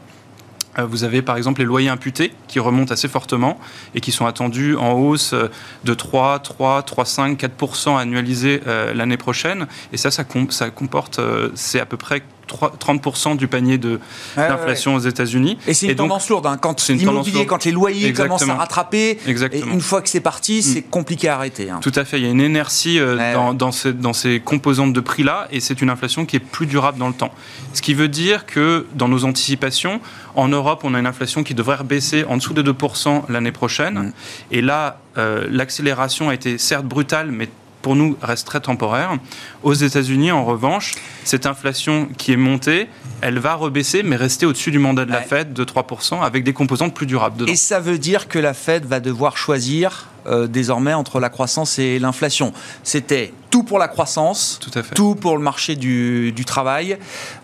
Euh, 0.77 0.85
vous 0.85 1.03
avez 1.03 1.21
par 1.21 1.37
exemple 1.37 1.61
les 1.61 1.65
loyers 1.65 1.89
imputés 1.89 2.33
qui 2.47 2.59
remontent 2.59 2.93
assez 2.93 3.07
fortement 3.07 3.59
et 3.95 4.01
qui 4.01 4.11
sont 4.11 4.25
attendus 4.25 4.75
en 4.75 4.93
hausse 4.93 5.33
euh, 5.33 5.49
de 5.83 5.93
3, 5.93 6.39
3, 6.39 6.83
3, 6.83 7.05
5, 7.05 7.39
4% 7.39 7.97
annualisés 7.97 8.61
euh, 8.67 8.93
l'année 8.93 9.17
prochaine. 9.17 9.67
Et 9.91 9.97
ça, 9.97 10.11
ça, 10.11 10.23
comporte, 10.23 11.19
c'est 11.55 11.79
à 11.79 11.85
peu 11.85 11.97
près 11.97 12.23
30% 12.47 13.37
du 13.37 13.47
panier 13.47 13.77
de 13.77 13.99
l'inflation 14.35 14.95
aux 14.95 14.99
États-Unis. 14.99 15.57
Et 15.67 15.73
c'est 15.73 15.87
une 15.87 15.95
tendance 15.95 16.29
lourde. 16.29 16.45
Hein. 16.45 16.57
Quand 16.59 16.87
l'immobilier, 16.89 17.45
quand 17.45 17.65
les 17.65 17.71
loyers 17.71 18.13
commencent 18.13 18.47
à 18.47 18.55
rattraper, 18.55 19.19
et 19.27 19.59
une 19.59 19.81
fois 19.81 20.01
que 20.01 20.09
c'est 20.09 20.19
parti, 20.19 20.59
mm. 20.59 20.61
c'est 20.61 20.81
compliqué 20.81 21.29
à 21.29 21.35
arrêter. 21.35 21.69
Hein. 21.69 21.79
Tout 21.81 21.91
à 21.95 22.05
fait. 22.05 22.19
Il 22.19 22.25
y 22.25 22.27
a 22.27 22.31
une 22.31 22.41
inertie 22.41 22.99
euh, 22.99 23.33
dans, 23.33 23.53
dans, 23.53 23.71
ces, 23.71 23.93
dans, 23.93 24.13
ces, 24.13 24.39
composantes 24.39 24.93
de 24.93 24.99
prix-là, 24.99 25.47
et 25.51 25.59
c'est 25.59 25.81
une 25.81 25.89
inflation 25.89 26.25
qui 26.25 26.35
est 26.35 26.41
plus 26.41 26.65
durable 26.65 26.97
dans 26.97 27.07
le 27.07 27.13
temps. 27.13 27.31
Ce 27.73 27.81
qui 27.81 27.93
veut 27.93 28.07
dire 28.07 28.45
que 28.45 28.85
dans 28.95 29.07
nos 29.07 29.25
anticipations, 29.25 29.99
en 30.35 30.47
Europe, 30.47 30.81
on 30.83 30.93
a 30.93 30.99
une 30.99 31.07
inflation 31.07 31.43
qui 31.43 31.53
devrait 31.53 31.83
baisser 31.83 32.23
en 32.25 32.37
dessous 32.37 32.53
de 32.53 32.63
2% 32.71 33.23
l'année 33.29 33.51
prochaine. 33.51 33.95
Mm. 33.95 34.13
Et 34.51 34.61
là, 34.61 34.99
euh, 35.17 35.47
l'accélération 35.49 36.29
a 36.29 36.33
été 36.33 36.57
certes 36.57 36.85
brutale, 36.85 37.31
mais 37.31 37.49
pour 37.81 37.95
nous, 37.95 38.17
reste 38.21 38.47
très 38.47 38.59
temporaire. 38.59 39.17
Aux 39.63 39.73
États-Unis, 39.73 40.31
en 40.31 40.45
revanche, 40.45 40.93
cette 41.23 41.45
inflation 41.45 42.07
qui 42.17 42.33
est 42.33 42.37
montée, 42.37 42.87
elle 43.21 43.39
va 43.39 43.55
rebaisser, 43.55 44.03
mais 44.03 44.15
rester 44.15 44.45
au-dessus 44.45 44.71
du 44.71 44.79
mandat 44.79 45.05
de 45.05 45.11
la 45.11 45.21
Fed 45.21 45.53
de 45.53 45.63
3%, 45.63 46.21
avec 46.21 46.43
des 46.43 46.53
composantes 46.53 46.93
plus 46.93 47.05
durables. 47.05 47.49
Et 47.49 47.55
ça 47.55 47.79
veut 47.79 47.97
dire 47.97 48.27
que 48.27 48.39
la 48.39 48.53
Fed 48.53 48.85
va 48.85 48.99
devoir 48.99 49.37
choisir 49.37 50.07
euh, 50.27 50.47
désormais 50.47 50.93
entre 50.93 51.19
la 51.19 51.29
croissance 51.29 51.79
et 51.79 51.99
l'inflation. 51.99 52.53
C'était 52.83 53.33
tout 53.49 53.63
pour 53.63 53.79
la 53.79 53.87
croissance, 53.87 54.59
tout, 54.93 55.15
pour 55.15 55.37
le 55.37 55.43
marché 55.43 55.75
du, 55.75 56.33
travail. 56.45 56.97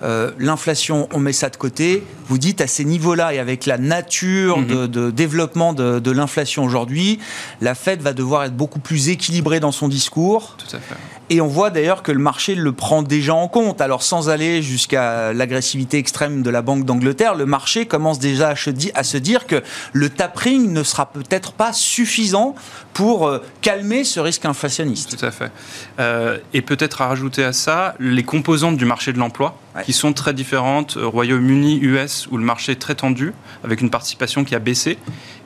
Euh, 0.03 0.31
l'inflation, 0.37 1.07
on 1.13 1.19
met 1.19 1.33
ça 1.33 1.49
de 1.49 1.55
côté. 1.55 2.03
Vous 2.27 2.37
dites 2.37 2.61
à 2.61 2.67
ces 2.67 2.85
niveaux-là 2.85 3.33
et 3.33 3.39
avec 3.39 3.65
la 3.65 3.77
nature 3.77 4.59
mhm. 4.59 4.87
de, 4.87 5.11
développement 5.11 5.73
de, 5.73 5.99
de 5.99 6.11
l'inflation 6.11 6.63
aujourd'hui, 6.63 7.19
la 7.61 7.73
Fed 7.73 8.01
va 8.01 8.13
devoir 8.13 8.43
être 8.43 8.55
beaucoup 8.55 8.79
plus 8.79 9.09
équilibrée 9.09 9.59
dans 9.59 9.71
son 9.71 9.87
discours. 9.87 10.57
Tout 10.57 10.75
à 10.75 10.79
fait. 10.79 10.95
Et 11.33 11.41
on 11.41 11.47
voit 11.47 11.71
d'ailleurs 11.71 12.03
que 12.03 12.11
le 12.11 12.19
marché 12.19 12.53
le 12.53 12.73
prend 12.73 13.01
déjà 13.01 13.33
en 13.33 13.47
compte. 13.47 13.81
Alors 13.81 14.03
sans 14.03 14.29
aller 14.29 14.61
jusqu'à 14.61 15.33
l'agressivité 15.33 15.97
extrême 15.97 16.43
de 16.43 16.49
la 16.51 16.61
Banque 16.61 16.85
d'Angleterre, 16.85 17.33
le 17.33 17.47
marché 17.47 17.87
commence 17.87 18.19
déjà 18.19 18.53
à 18.93 19.03
se 19.03 19.17
dire 19.17 19.47
que 19.47 19.63
le 19.93 20.09
tapering 20.09 20.71
ne 20.71 20.83
sera 20.83 21.07
peut-être 21.07 21.53
pas 21.53 21.73
suffisant 21.73 22.53
pour 22.93 23.27
euh, 23.27 23.39
calmer 23.61 24.03
ce 24.03 24.19
risque 24.19 24.45
inflationniste. 24.45 25.17
Tout 25.17 25.25
à 25.25 25.31
fait. 25.31 25.51
Euh, 25.99 26.37
et 26.53 26.61
peut-être 26.61 27.01
à 27.01 27.07
rajouter 27.07 27.43
à 27.43 27.51
ça 27.51 27.95
les 27.99 28.21
composantes 28.21 28.77
du 28.77 28.85
marché 28.85 29.11
de 29.11 29.17
l'emploi, 29.17 29.57
qui 29.85 29.93
sont 29.93 30.13
très 30.13 30.35
différentes. 30.35 30.97
Euh, 30.97 31.07
Royaume-Uni, 31.07 31.79
US, 31.81 32.27
où 32.29 32.37
le 32.37 32.45
marché 32.45 32.73
est 32.73 32.79
très 32.79 32.93
tendu, 32.93 33.33
avec 33.63 33.81
une 33.81 33.89
participation 33.89 34.43
qui 34.43 34.53
a 34.53 34.59
baissé, 34.59 34.99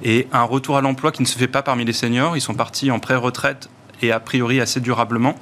et 0.04 0.28
un 0.34 0.44
retour 0.44 0.76
à 0.76 0.82
l'emploi 0.82 1.14
qui 1.14 1.22
ne 1.22 1.28
se 1.28 1.38
fait 1.38 1.48
pas 1.48 1.62
parmi 1.62 1.86
les 1.86 1.94
seniors. 1.94 2.36
Ils 2.36 2.42
sont 2.42 2.56
partis 2.56 2.92
en 2.92 3.00
pré-retraite 3.00 3.70
et 4.02 4.12
a 4.12 4.20
priori 4.20 4.60
assez 4.60 4.80
durablement. 4.80 5.36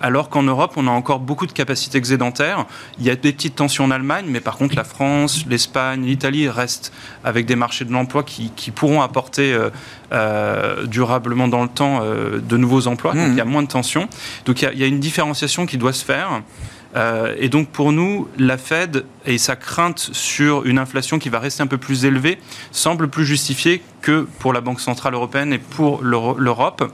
Alors 0.00 0.28
qu'en 0.28 0.42
Europe, 0.42 0.74
on 0.76 0.86
a 0.86 0.90
encore 0.90 1.20
beaucoup 1.20 1.46
de 1.46 1.52
capacités 1.52 1.98
excédentaires. 1.98 2.66
Il 2.98 3.04
y 3.04 3.10
a 3.10 3.16
des 3.16 3.32
petites 3.32 3.56
tensions 3.56 3.84
en 3.84 3.90
Allemagne, 3.90 4.26
mais 4.28 4.40
par 4.40 4.56
contre, 4.56 4.76
la 4.76 4.84
France, 4.84 5.44
l'Espagne, 5.48 6.04
l'Italie 6.04 6.48
restent 6.48 6.92
avec 7.24 7.46
des 7.46 7.56
marchés 7.56 7.84
de 7.84 7.92
l'emploi 7.92 8.22
qui, 8.22 8.50
pourront 8.74 9.00
apporter 9.00 9.54
euh, 9.54 9.70
euh, 10.12 10.86
durablement 10.86 11.48
dans 11.48 11.62
le 11.62 11.68
temps 11.68 12.00
euh, 12.02 12.40
de 12.40 12.56
nouveaux 12.56 12.86
emplois. 12.88 13.14
Donc 13.14 13.28
il 13.28 13.36
y 13.36 13.40
a 13.40 13.44
mmh. 13.44 13.48
moins 13.48 13.62
de 13.62 13.68
tensions. 13.68 14.08
Donc 14.44 14.62
il 14.62 14.78
y, 14.78 14.82
a, 14.82 14.86
une 14.86 15.00
différenciation 15.00 15.66
qui 15.66 15.78
doit 15.78 15.92
se 15.92 16.04
faire. 16.04 16.42
Et 17.38 17.48
donc 17.50 17.68
pour 17.68 17.92
nous, 17.92 18.26
la 18.38 18.56
Fed 18.56 19.04
et 19.26 19.36
sa 19.36 19.54
crainte 19.54 20.08
sur 20.12 20.64
une 20.64 20.78
inflation 20.78 21.18
qui 21.18 21.28
va 21.28 21.38
rester 21.38 21.62
un 21.62 21.66
peu 21.66 21.76
plus 21.76 22.06
élevée 22.06 22.38
semble 22.72 23.08
plus 23.08 23.26
justifiée 23.26 23.82
que 24.00 24.26
pour 24.38 24.52
la 24.52 24.62
Banque 24.62 24.80
Centrale 24.80 25.12
Européenne 25.12 25.52
et 25.52 25.58
pour 25.58 26.02
l'Europe. 26.02 26.90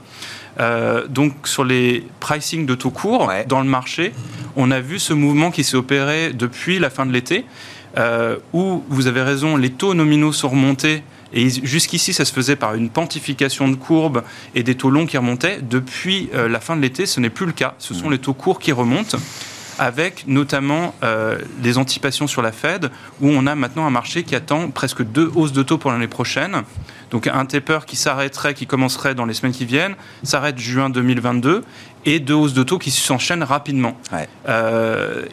Euh, 0.59 1.07
donc 1.07 1.47
sur 1.47 1.63
les 1.63 2.05
pricing 2.19 2.65
de 2.65 2.75
taux 2.75 2.91
courts 2.91 3.31
dans 3.47 3.61
le 3.61 3.67
marché, 3.67 4.13
on 4.55 4.71
a 4.71 4.79
vu 4.79 4.99
ce 4.99 5.13
mouvement 5.13 5.51
qui 5.51 5.63
s'est 5.63 5.77
opéré 5.77 6.31
depuis 6.33 6.79
la 6.79 6.89
fin 6.89 7.05
de 7.05 7.11
l'été, 7.11 7.45
euh, 7.97 8.37
où 8.53 8.83
vous 8.89 9.07
avez 9.07 9.21
raison, 9.21 9.57
les 9.57 9.71
taux 9.71 9.93
nominaux 9.93 10.31
sont 10.31 10.49
remontés. 10.49 11.03
Et 11.35 11.49
jusqu'ici, 11.49 12.13
ça 12.13 12.25
se 12.25 12.33
faisait 12.33 12.55
par 12.55 12.75
une 12.75 12.91
pontification 12.91 13.67
de 13.67 13.75
courbes 13.75 14.21
et 14.53 14.61
des 14.61 14.75
taux 14.75 14.91
longs 14.91 15.07
qui 15.07 15.17
remontaient. 15.17 15.59
Depuis 15.67 16.29
euh, 16.35 16.47
la 16.47 16.59
fin 16.59 16.75
de 16.75 16.81
l'été, 16.81 17.07
ce 17.07 17.19
n'est 17.19 17.31
plus 17.31 17.47
le 17.47 17.53
cas. 17.53 17.73
Ce 17.79 17.95
sont 17.95 18.09
mmh. 18.09 18.11
les 18.11 18.17
taux 18.19 18.35
courts 18.35 18.59
qui 18.59 18.71
remontent 18.71 19.17
avec 19.79 20.25
notamment 20.27 20.93
euh, 21.03 21.37
des 21.59 21.77
anticipations 21.77 22.27
sur 22.27 22.41
la 22.41 22.51
Fed, 22.51 22.89
où 23.21 23.29
on 23.29 23.47
a 23.47 23.55
maintenant 23.55 23.85
un 23.85 23.89
marché 23.89 24.23
qui 24.23 24.35
attend 24.35 24.69
presque 24.69 25.03
deux 25.03 25.31
hausses 25.35 25.53
de 25.53 25.63
taux 25.63 25.77
pour 25.77 25.91
l'année 25.91 26.07
prochaine. 26.07 26.63
Donc 27.11 27.27
un 27.27 27.45
taper 27.45 27.79
qui 27.85 27.95
s'arrêterait, 27.95 28.53
qui 28.53 28.65
commencerait 28.65 29.15
dans 29.15 29.25
les 29.25 29.33
semaines 29.33 29.53
qui 29.53 29.65
viennent, 29.65 29.95
s'arrête 30.23 30.57
juin 30.57 30.89
2022, 30.89 31.63
et 32.05 32.19
deux 32.19 32.33
hausses 32.33 32.53
de 32.53 32.63
taux 32.63 32.79
qui 32.79 32.91
s'enchaînent 32.91 33.43
rapidement. 33.43 33.97
Euh, 34.49 35.25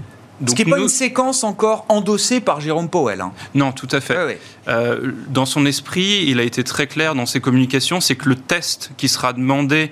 ce 0.47 0.55
qui 0.55 0.65
n'est 0.65 0.71
pas 0.71 0.79
une 0.79 0.89
séquence 0.89 1.45
encore 1.45 1.85
endossée 1.91 2.41
par 2.41 2.63
Jérôme 2.63 2.89
Powell. 2.89 3.21
Hein. 3.21 3.33
Non, 3.55 3.73
tout 3.73 3.89
à 3.93 4.01
fait. 4.01 4.41
Euh, 4.69 5.13
dans 5.29 5.45
son 5.45 5.67
esprit, 5.67 6.25
il 6.27 6.41
a 6.41 6.45
été 6.45 6.65
très 6.65 6.87
clair 6.87 7.15
dans 7.15 7.27
ses 7.27 7.41
communications, 7.41 8.01
c'est 8.01 8.17
que 8.17 8.29
le 8.29 8.37
test 8.37 8.93
qui 8.97 9.09
sera 9.09 9.35
demandé 9.35 9.91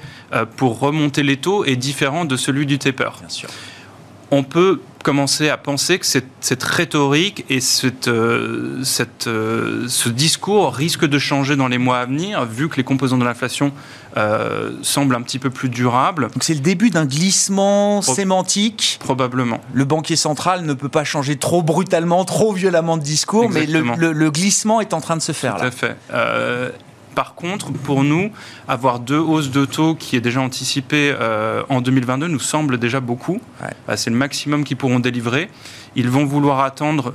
pour 0.56 0.78
remonter 0.78 1.22
les 1.22 1.36
taux 1.36 1.66
est 1.66 1.76
différent 1.76 2.24
de 2.24 2.36
celui 2.36 2.64
du 2.64 2.78
taper. 2.78 3.10
Bien 3.20 3.28
sûr 3.28 3.50
on 4.30 4.42
peut 4.42 4.80
commencer 5.02 5.49
à 5.49 5.56
penser 5.56 5.99
que 5.99 6.06
cette, 6.06 6.62
rhétorique 6.62 7.44
et 7.49 7.61
cette, 7.61 8.08
euh, 8.08 8.82
euh, 9.26 9.85
ce 9.88 10.08
discours 10.08 10.75
risque 10.75 11.06
de 11.06 11.18
changer 11.18 11.56
dans 11.56 11.68
les 11.68 11.78
mois 11.78 11.99
à 11.99 12.06
venir, 12.06 12.44
vu 12.44 12.68
que 12.68 12.76
les 12.76 12.85
composants 12.85 13.16
de 13.16 13.25
l'inflation 13.25 13.73
euh, 14.16 14.73
semblent 14.82 15.14
un 15.14 15.23
petit 15.23 15.38
peu 15.38 15.50
plus 15.50 15.68
durables. 15.68 16.28
Donc 16.32 16.42
c'est 16.42 16.54
le 16.54 16.61
début 16.61 16.90
d'un 16.90 17.06
glissement 17.06 18.02
sémantique. 18.02 18.99
Probablement. 19.00 19.61
Le 19.73 19.85
banquier 19.85 20.16
central 20.16 20.64
ne 20.66 20.75
peut 20.75 20.88
pas 20.88 21.04
changer 21.04 21.37
trop 21.37 21.62
brutalement, 21.62 22.25
trop 22.25 22.52
violemment 22.52 22.97
de 22.97 23.02
discours, 23.02 23.49
mais 23.49 23.66
le, 23.66 24.30
glissement 24.30 24.80
est 24.80 24.92
en 24.92 25.00
train 25.00 25.16
de 25.16 25.23
se 25.23 25.32
faire. 25.32 25.56
Tout 25.56 25.64
à 25.64 25.70
fait. 25.70 25.97
Par 27.18 27.34
contre, 27.34 27.72
pour 27.72 28.04
nous, 28.04 28.30
avoir 28.68 29.00
deux 29.00 29.18
hausses 29.18 29.50
de 29.50 29.64
taux 29.64 29.96
qui 29.96 30.14
est 30.14 30.20
déjà 30.20 30.40
anticipées 30.40 31.12
euh, 31.18 31.64
en 31.68 31.80
2022 31.80 32.28
nous 32.28 32.38
semble 32.38 32.78
déjà 32.78 33.00
beaucoup. 33.00 33.40
Euh, 33.60 33.96
c'est 33.96 34.10
le 34.10 34.14
maximum 34.14 34.62
qu'ils 34.62 34.76
pourront 34.76 35.00
délivrer. 35.00 35.50
Ils 35.96 36.08
vont 36.08 36.25
vouloir 36.25 36.60
attendre 36.60 37.14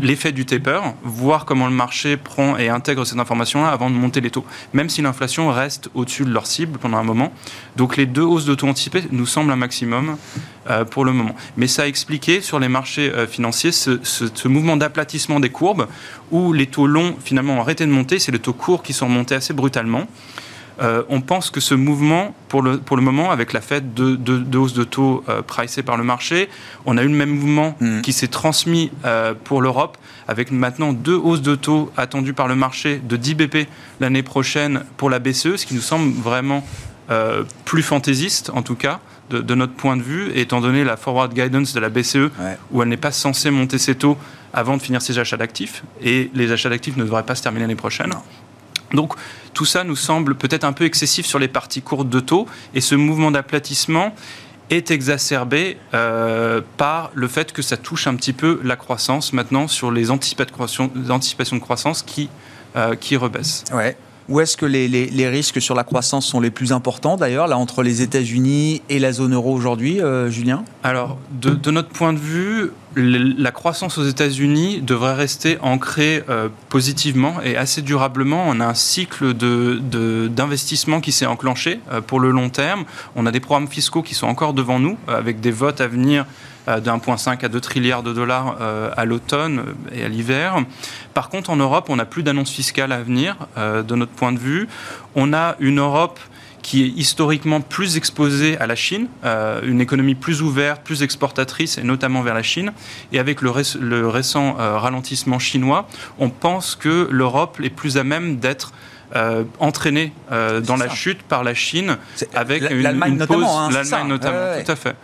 l'effet 0.00 0.32
du 0.32 0.46
taper, 0.46 0.80
voir 1.02 1.44
comment 1.44 1.66
le 1.66 1.72
marché 1.72 2.16
prend 2.16 2.56
et 2.56 2.68
intègre 2.68 3.04
cette 3.04 3.18
information-là 3.18 3.68
avant 3.68 3.90
de 3.90 3.94
monter 3.94 4.20
les 4.20 4.30
taux, 4.30 4.44
même 4.72 4.88
si 4.88 5.02
l'inflation 5.02 5.50
reste 5.50 5.90
au-dessus 5.94 6.24
de 6.24 6.30
leur 6.30 6.46
cible 6.46 6.78
pendant 6.78 6.98
un 6.98 7.02
moment. 7.02 7.32
Donc 7.76 7.96
les 7.96 8.06
deux 8.06 8.22
hausses 8.22 8.44
de 8.44 8.54
taux 8.54 8.68
anticipées 8.68 9.04
nous 9.10 9.26
semblent 9.26 9.52
un 9.52 9.56
maximum 9.56 10.16
euh, 10.70 10.84
pour 10.84 11.04
le 11.04 11.12
moment. 11.12 11.34
Mais 11.56 11.66
ça 11.66 11.82
a 11.82 11.86
expliqué 11.86 12.40
sur 12.40 12.58
les 12.58 12.68
marchés 12.68 13.10
euh, 13.12 13.26
financiers 13.26 13.72
ce, 13.72 14.48
mouvement 14.48 14.76
d'aplatissement 14.76 15.40
des 15.40 15.50
courbes 15.50 15.86
où 16.30 16.52
les 16.52 16.66
taux 16.66 16.86
longs 16.86 17.16
finalement 17.22 17.54
ont 17.54 17.60
arrêté 17.60 17.86
de 17.86 17.90
monter, 17.90 18.18
c'est 18.18 18.32
les 18.32 18.38
taux 18.38 18.52
courts 18.52 18.82
qui 18.82 18.92
sont 18.92 19.08
montés 19.08 19.34
assez 19.34 19.52
brutalement. 19.52 20.06
Euh, 20.80 21.02
on 21.08 21.20
pense 21.20 21.50
que 21.50 21.60
ce 21.60 21.74
mouvement, 21.74 22.34
pour 22.48 22.62
le, 22.62 22.78
pour 22.78 22.96
le 22.96 23.02
moment, 23.02 23.30
avec 23.30 23.52
la 23.52 23.60
fête 23.60 23.94
de, 23.94 24.14
de, 24.16 24.58
hausse 24.58 24.74
de 24.74 24.84
taux 24.84 25.24
euh, 25.28 25.42
pricée 25.42 25.82
par 25.82 25.96
le 25.96 26.04
marché, 26.04 26.48
on 26.86 26.96
a 26.96 27.02
eu 27.02 27.08
le 27.08 27.14
même 27.14 27.30
mouvement 27.30 27.76
mm. 27.80 28.02
qui 28.02 28.12
s'est 28.12 28.28
transmis 28.28 28.90
euh, 29.04 29.34
pour 29.42 29.60
l'Europe, 29.60 29.96
avec 30.28 30.50
maintenant 30.52 30.92
deux 30.92 31.16
hausses 31.16 31.42
de 31.42 31.54
taux 31.54 31.90
attendues 31.96 32.34
par 32.34 32.48
le 32.48 32.54
marché 32.54 33.00
de 33.02 33.16
10 33.16 33.34
BP 33.34 33.56
l'année 34.00 34.22
prochaine 34.22 34.84
pour 34.96 35.10
la 35.10 35.18
BCE, 35.18 35.56
ce 35.56 35.66
qui 35.66 35.74
nous 35.74 35.80
semble 35.80 36.12
vraiment 36.12 36.64
plus 37.64 37.82
fantaisiste, 37.82 38.50
en 38.54 38.60
tout 38.60 38.74
cas. 38.74 39.00
De, 39.30 39.54
notre 39.54 39.74
point 39.74 39.96
de 39.98 40.02
vue, 40.02 40.30
étant 40.34 40.62
donné 40.62 40.84
la 40.84 40.96
forward 40.96 41.34
guidance 41.34 41.74
de 41.74 41.80
la 41.80 41.90
BCE, 41.90 42.30
où 42.70 42.82
elle 42.82 42.88
n'est 42.88 42.96
pas 42.96 43.12
censée 43.12 43.50
monter 43.50 43.76
ses 43.76 43.94
taux 43.94 44.16
avant 44.54 44.76
de 44.76 44.82
finir 44.82 45.02
ses 45.02 45.18
achats 45.18 45.36
d'actifs, 45.36 45.84
et 46.02 46.30
les 46.34 46.50
achats 46.52 46.70
d'actifs 46.70 46.96
ne 46.96 47.04
devraient 47.04 47.22
pas 47.22 47.34
se 47.34 47.42
terminer 47.42 47.62
l'année 47.62 47.74
prochaine. 47.76 48.12
Donc 48.92 49.14
tout 49.54 49.64
ça 49.64 49.84
nous 49.84 49.96
semble 49.96 50.34
peut-être 50.34 50.64
un 50.64 50.72
peu 50.72 50.84
excessif 50.84 51.26
sur 51.26 51.38
les 51.38 51.48
parties 51.48 51.82
courtes 51.82 52.08
de 52.08 52.20
taux 52.20 52.46
et 52.74 52.80
ce 52.80 52.94
mouvement 52.94 53.30
d'aplatissement 53.30 54.14
est 54.70 54.90
exacerbé 54.90 55.78
euh, 55.94 56.60
par 56.76 57.10
le 57.14 57.26
fait 57.26 57.52
que 57.52 57.62
ça 57.62 57.76
touche 57.76 58.06
un 58.06 58.14
petit 58.16 58.32
peu 58.32 58.60
la 58.62 58.76
croissance 58.76 59.32
maintenant 59.32 59.66
sur 59.66 59.90
les 59.90 60.10
anticipations 60.10 60.90
de 60.94 61.58
croissance 61.60 62.02
qui, 62.02 62.28
euh, 62.76 62.94
rebaissent. 63.16 63.64
Où 64.28 64.40
est-ce 64.40 64.58
que 64.58 64.66
les, 64.66 65.28
risques 65.28 65.60
sur 65.60 65.74
la 65.74 65.84
croissance 65.84 66.26
sont 66.26 66.40
les 66.40 66.50
plus 66.50 66.72
importants 66.72 67.16
d'ailleurs, 67.16 67.46
là, 67.46 67.56
entre 67.56 67.82
les 67.82 68.02
États-Unis 68.02 68.82
et 68.90 68.98
la 68.98 69.12
zone 69.12 69.34
euro 69.34 69.54
aujourd'hui, 69.54 70.02
euh, 70.02 70.28
Julien? 70.28 70.64
Alors, 70.82 71.18
de, 71.30 71.70
notre 71.70 71.88
point 71.88 72.12
de 72.12 72.18
vue, 72.18 72.70
la 72.94 73.50
croissance 73.52 73.96
aux 73.96 74.04
États-Unis 74.04 74.82
devrait 74.82 75.14
rester 75.14 75.56
ancrée 75.62 76.24
euh, 76.28 76.50
positivement 76.68 77.40
et 77.42 77.56
assez 77.56 77.80
durablement. 77.80 78.44
On 78.48 78.60
a 78.60 78.66
un 78.66 78.74
cycle 78.74 79.32
d'investissement 79.32 80.98
de, 80.98 81.02
qui 81.02 81.12
s'est 81.12 81.26
enclenché 81.26 81.80
euh, 81.90 82.02
pour 82.02 82.20
le 82.20 82.30
long 82.30 82.50
terme. 82.50 82.84
On 83.16 83.24
a 83.24 83.30
des 83.30 83.40
programmes 83.40 83.68
fiscaux 83.68 84.02
qui 84.02 84.14
sont 84.14 84.26
encore 84.26 84.52
devant 84.52 84.78
nous, 84.78 84.98
avec 85.08 85.40
des 85.40 85.52
votes 85.52 85.80
à 85.80 85.86
venir 85.86 86.26
de 86.76 86.90
1,5 86.90 87.44
à 87.44 87.48
2 87.48 87.60
trilliards 87.60 88.02
de 88.02 88.12
dollars 88.12 88.56
euh, 88.60 88.90
à 88.96 89.04
l'automne 89.04 89.74
et 89.92 90.04
à 90.04 90.08
l'hiver. 90.08 90.56
Par 91.14 91.28
contre, 91.28 91.50
en 91.50 91.56
Europe, 91.56 91.86
on 91.88 91.96
n'a 91.96 92.04
plus 92.04 92.22
d'annonces 92.22 92.50
fiscales 92.50 92.92
à 92.92 93.02
venir, 93.02 93.36
euh, 93.56 93.82
de 93.82 93.94
notre 93.94 94.12
point 94.12 94.32
de 94.32 94.38
vue. 94.38 94.68
On 95.14 95.32
a 95.32 95.56
une 95.60 95.80
Europe 95.80 96.20
qui 96.68 96.84
est 96.84 96.88
historiquement 96.88 97.62
plus 97.62 97.96
exposée 97.96 98.58
à 98.58 98.66
la 98.66 98.74
Chine, 98.74 99.08
euh, 99.24 99.62
une 99.64 99.80
économie 99.80 100.14
plus 100.14 100.42
ouverte, 100.42 100.82
plus 100.82 101.02
exportatrice, 101.02 101.78
et 101.78 101.82
notamment 101.82 102.20
vers 102.20 102.34
la 102.34 102.42
Chine. 102.42 102.72
Et 103.10 103.18
avec 103.18 103.40
le, 103.40 103.50
récent 103.50 104.56
euh, 104.60 104.76
ralentissement 104.76 105.38
chinois, 105.38 105.88
on 106.18 106.28
pense 106.28 106.76
que 106.76 107.08
l'Europe 107.10 107.58
est 107.62 107.70
plus 107.70 107.96
à 107.96 108.04
même 108.04 108.36
d'être 108.36 108.72
euh, 109.14 109.44
entraînée 109.58 110.12
dans 110.30 110.76
la 110.76 110.88
chute 110.88 111.22
par 111.22 111.44
la 111.44 111.54
Chine 111.54 111.96
avec 112.34 112.62
une, 112.70 112.86
une 112.86 113.26
pause. 113.26 113.44
Hein, 113.46 113.70
L'Allemagne 113.72 114.08
notamment, 114.08 114.62
tout 114.64 114.72
à 114.72 114.76
fait. 114.76 114.96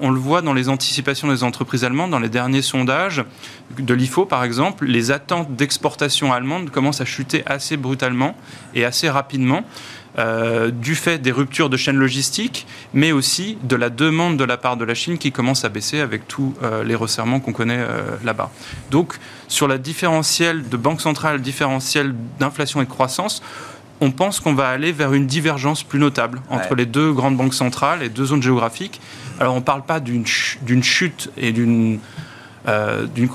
on 0.00 0.10
le 0.10 0.18
voit 0.18 0.42
dans 0.42 0.54
les 0.54 0.68
anticipations 0.68 1.28
des 1.28 1.44
entreprises 1.44 1.84
allemandes, 1.84 2.10
dans 2.10 2.18
les 2.18 2.28
derniers 2.28 2.62
sondages 2.62 3.24
de 3.78 3.94
l'IFO 3.94 4.26
par 4.26 4.44
exemple, 4.44 4.86
les 4.86 5.10
attentes 5.10 5.54
d'exportation 5.56 6.32
allemande 6.32 6.70
commencent 6.70 7.00
à 7.00 7.04
chuter 7.04 7.42
assez 7.46 7.76
brutalement 7.76 8.36
et 8.74 8.84
assez 8.84 9.08
rapidement. 9.08 9.64
Euh, 10.18 10.70
du 10.70 10.94
fait 10.94 11.18
des 11.18 11.32
ruptures 11.32 11.70
de 11.70 11.78
chaînes 11.78 11.96
logistiques, 11.96 12.66
mais 12.92 13.12
aussi 13.12 13.56
de 13.62 13.76
la 13.76 13.88
demande 13.88 14.36
de 14.36 14.44
la 14.44 14.58
part 14.58 14.76
de 14.76 14.84
la 14.84 14.94
Chine 14.94 15.16
qui 15.16 15.32
commence 15.32 15.64
à 15.64 15.70
baisser 15.70 16.00
avec 16.00 16.28
tous 16.28 16.54
euh, 16.62 16.84
les 16.84 16.94
resserrements 16.94 17.40
qu'on 17.40 17.54
connaît 17.54 17.78
euh, 17.78 18.02
là-bas. 18.22 18.50
Donc, 18.90 19.14
sur 19.48 19.68
la 19.68 19.78
différentielle 19.78 20.68
de 20.68 20.76
banque 20.76 21.00
centrale, 21.00 21.40
différentielle 21.40 22.14
d'inflation 22.38 22.82
et 22.82 22.84
de 22.84 22.90
croissance, 22.90 23.42
on 24.02 24.10
pense 24.10 24.38
qu'on 24.38 24.52
va 24.52 24.68
aller 24.68 24.92
vers 24.92 25.14
une 25.14 25.26
divergence 25.26 25.82
plus 25.82 25.98
notable 25.98 26.42
entre 26.50 26.74
les 26.74 26.84
deux 26.86 27.12
grandes 27.12 27.38
banques 27.38 27.54
centrales 27.54 28.02
et 28.02 28.10
deux 28.10 28.26
zones 28.26 28.42
géographiques. 28.42 29.00
Alors, 29.40 29.54
on 29.54 29.60
ne 29.60 29.64
parle 29.64 29.84
pas 29.84 29.98
d'une 30.00 30.26
chute 30.26 31.30
et 31.38 31.52
d'une 31.52 32.00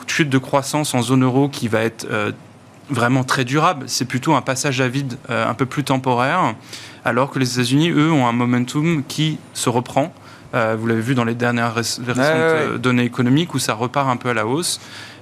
chute 0.08 0.30
de 0.30 0.38
croissance 0.38 0.94
en 0.94 1.02
zone 1.02 1.24
euro 1.24 1.50
qui 1.50 1.70
va 1.70 1.82
être 1.82 2.06
vraiment 2.90 3.24
très 3.24 3.46
durable. 3.46 3.86
C'est 3.88 4.06
plutôt 4.06 4.36
un 4.36 4.42
passage 4.42 4.82
à 4.82 4.88
vide 4.88 5.18
euh, 5.30 5.48
un 5.48 5.54
peu 5.54 5.66
plus 5.66 5.84
temporaire, 5.84 6.56
alors 7.06 7.30
que 7.30 7.40
les 7.40 7.54
États-Unis, 7.54 7.90
eux, 7.92 8.12
ont 8.12 8.28
un 8.28 8.32
momentum 8.32 9.04
qui 9.08 9.40
se 9.54 9.70
reprend. 9.70 10.14
Euh, 10.54 10.78
vous 10.80 10.88
l'avez 10.88 11.02
vu 11.02 11.14
dans 11.14 11.26
les 11.26 11.36
dernières 11.36 11.76
récentes 11.76 12.08
euh, 12.08 12.78
données 12.78 13.04
économiques 13.04 13.54
où 13.54 13.60
ça 13.60 13.74
repart 13.74 14.10
un 14.10 14.16
peu 14.16 14.30
à 14.30 14.34
la 14.34 14.48
hausse. 14.48 14.80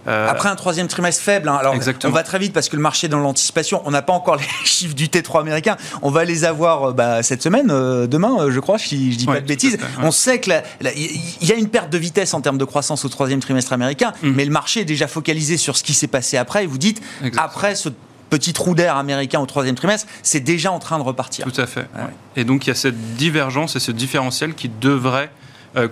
Euh, 0.07 0.29
Après 0.29 0.50
un 0.50 0.55
troisième 0.55 0.88
trimestre 0.88 1.24
faible, 1.24 1.50
hein. 1.50 1.55
alors 1.55 1.75
on 2.03 2.09
va 2.09 2.24
très 2.24 2.39
vite 2.39 2.53
parce 2.53 2.69
que 2.69 2.75
le 2.75 2.81
marché 2.81 3.07
est 3.07 3.09
dans 3.09 3.19
l'anticipation. 3.19 3.81
On 3.85 3.91
n'a 3.91 4.01
pas 4.01 4.13
encore 4.13 4.35
les 4.38 4.45
chiffres 4.63 4.95
du 4.95 5.07
T3 5.07 5.41
américain. 5.41 5.77
On 6.01 6.12
va 6.12 6.25
les 6.25 6.45
avoir 6.45 6.89
euh, 6.89 6.93
bah, 6.93 7.24
cette 7.24 7.41
semaine, 7.41 7.69
euh, 7.71 8.07
demain, 8.07 8.50
je 8.50 8.59
crois, 8.59 8.77
si 8.77 9.13
je 9.13 9.17
dis 9.17 9.25
pas 9.25 9.41
de 9.41 9.47
bêtises. 9.47 9.77
On 10.01 10.12
sait 10.12 10.39
que 10.39 10.51
il 10.81 11.47
y 11.47 11.51
a 11.51 11.55
une 11.55 11.69
perte 11.69 11.89
de 11.89 11.97
vitesse 11.97 12.33
en 12.33 12.41
termes 12.41 12.57
de 12.57 12.65
croissance 12.65 13.05
au 13.05 13.09
troisième 13.09 13.39
trimestre 13.39 13.74
américain, 13.74 14.13
mm. 14.21 14.31
mais 14.31 14.45
le 14.45 14.51
marché 14.51 14.81
est 14.81 14.85
déjà 14.85 15.07
focalisé 15.07 15.57
sur 15.57 15.77
ce 15.77 15.83
qui 15.83 15.93
s'est 15.93 16.07
passé 16.07 16.38
après. 16.38 16.63
Et 16.63 16.67
vous 16.67 16.77
dites, 16.77 17.01
après 17.38 17.75
ce 17.75 17.89
petit 18.29 18.53
trou 18.53 18.75
d'air 18.75 18.97
américain 18.97 19.39
au 19.39 19.45
troisième 19.45 19.75
trimestre, 19.75 20.07
c'est 20.24 20.39
déjà 20.39 20.71
en 20.71 20.79
train 20.79 20.97
de 20.97 21.03
repartir. 21.03 21.45
Tout 21.45 21.62
à 21.62 21.67
fait. 21.67 21.88
Et 22.35 22.43
donc 22.43 22.65
il 22.65 22.69
y 22.69 22.71
a 22.71 22.75
cette 22.75 23.15
divergence 23.15 23.75
et 23.75 23.79
ce 23.79 23.91
différentiel 23.91 24.53
qui 24.53 24.69
devrait 24.69 25.29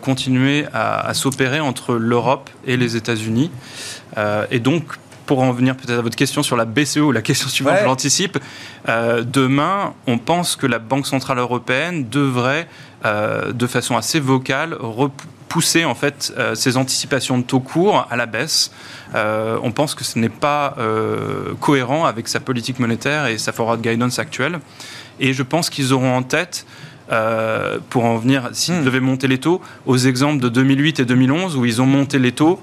continuer 0.02 0.66
à 0.74 1.14
s'opérer 1.14 1.60
entre 1.60 1.96
l'Europe 1.96 2.50
et 2.66 2.78
les 2.78 2.96
États-Unis. 2.96 3.52
Euh, 4.18 4.46
et 4.52 4.60
donc, 4.60 4.84
pour 5.26 5.42
en 5.42 5.52
venir 5.52 5.76
peut-être 5.76 6.00
à 6.00 6.02
votre 6.02 6.16
question 6.16 6.44
sur 6.44 6.58
la 6.58 6.66
BCE 6.66 6.98
ou 6.98 7.12
la 7.12 7.22
question 7.22 7.48
suivante, 7.48 7.78
je 7.80 7.86
l'anticipe. 7.86 8.38
Euh, 8.90 9.24
demain, 9.24 9.94
on 10.06 10.18
pense 10.18 10.56
que 10.56 10.68
la 10.68 10.80
Banque 10.80 11.08
centrale 11.08 11.38
européenne 11.38 12.08
devrait, 12.10 12.68
euh, 13.06 13.54
de 13.54 13.68
façon 13.68 13.96
assez 13.96 14.20
vocale, 14.20 14.76
repousser 14.78 15.86
en 15.86 15.96
fait 15.96 16.34
ses 16.56 16.78
anticipations 16.78 17.38
de 17.38 17.44
taux 17.44 17.60
courts 17.60 18.08
à 18.10 18.16
la 18.16 18.26
baisse. 18.26 18.72
on 19.14 19.72
pense 19.72 19.94
que 19.94 20.04
ce 20.04 20.18
n'est 20.18 20.28
pas 20.28 20.76
cohérent 21.60 22.06
avec 22.06 22.28
sa 22.28 22.40
politique 22.40 22.80
monétaire 22.80 23.28
et 23.28 23.38
sa 23.38 23.52
forward 23.52 23.80
guidance 23.80 24.18
actuelle. 24.18 24.60
Et 25.20 25.32
je 25.32 25.44
pense 25.44 25.70
qu'ils 25.70 25.94
auront 25.94 26.16
en 26.16 26.24
tête 26.24 26.66
pour 27.90 28.06
en 28.06 28.18
venir, 28.18 28.50
s'ils 28.54 28.76
hmm. 28.76 28.86
devaient 28.86 29.00
monter 29.00 29.28
les 29.28 29.38
taux, 29.38 29.62
aux 29.86 29.98
exemples 29.98 30.42
de 30.42 30.50
2008 30.50 31.02
et 31.02 31.06
2011 31.06 31.58
où 31.58 31.66
ils 31.66 31.82
ont 31.82 31.86
monté 31.86 32.20
les 32.20 32.32
taux 32.32 32.60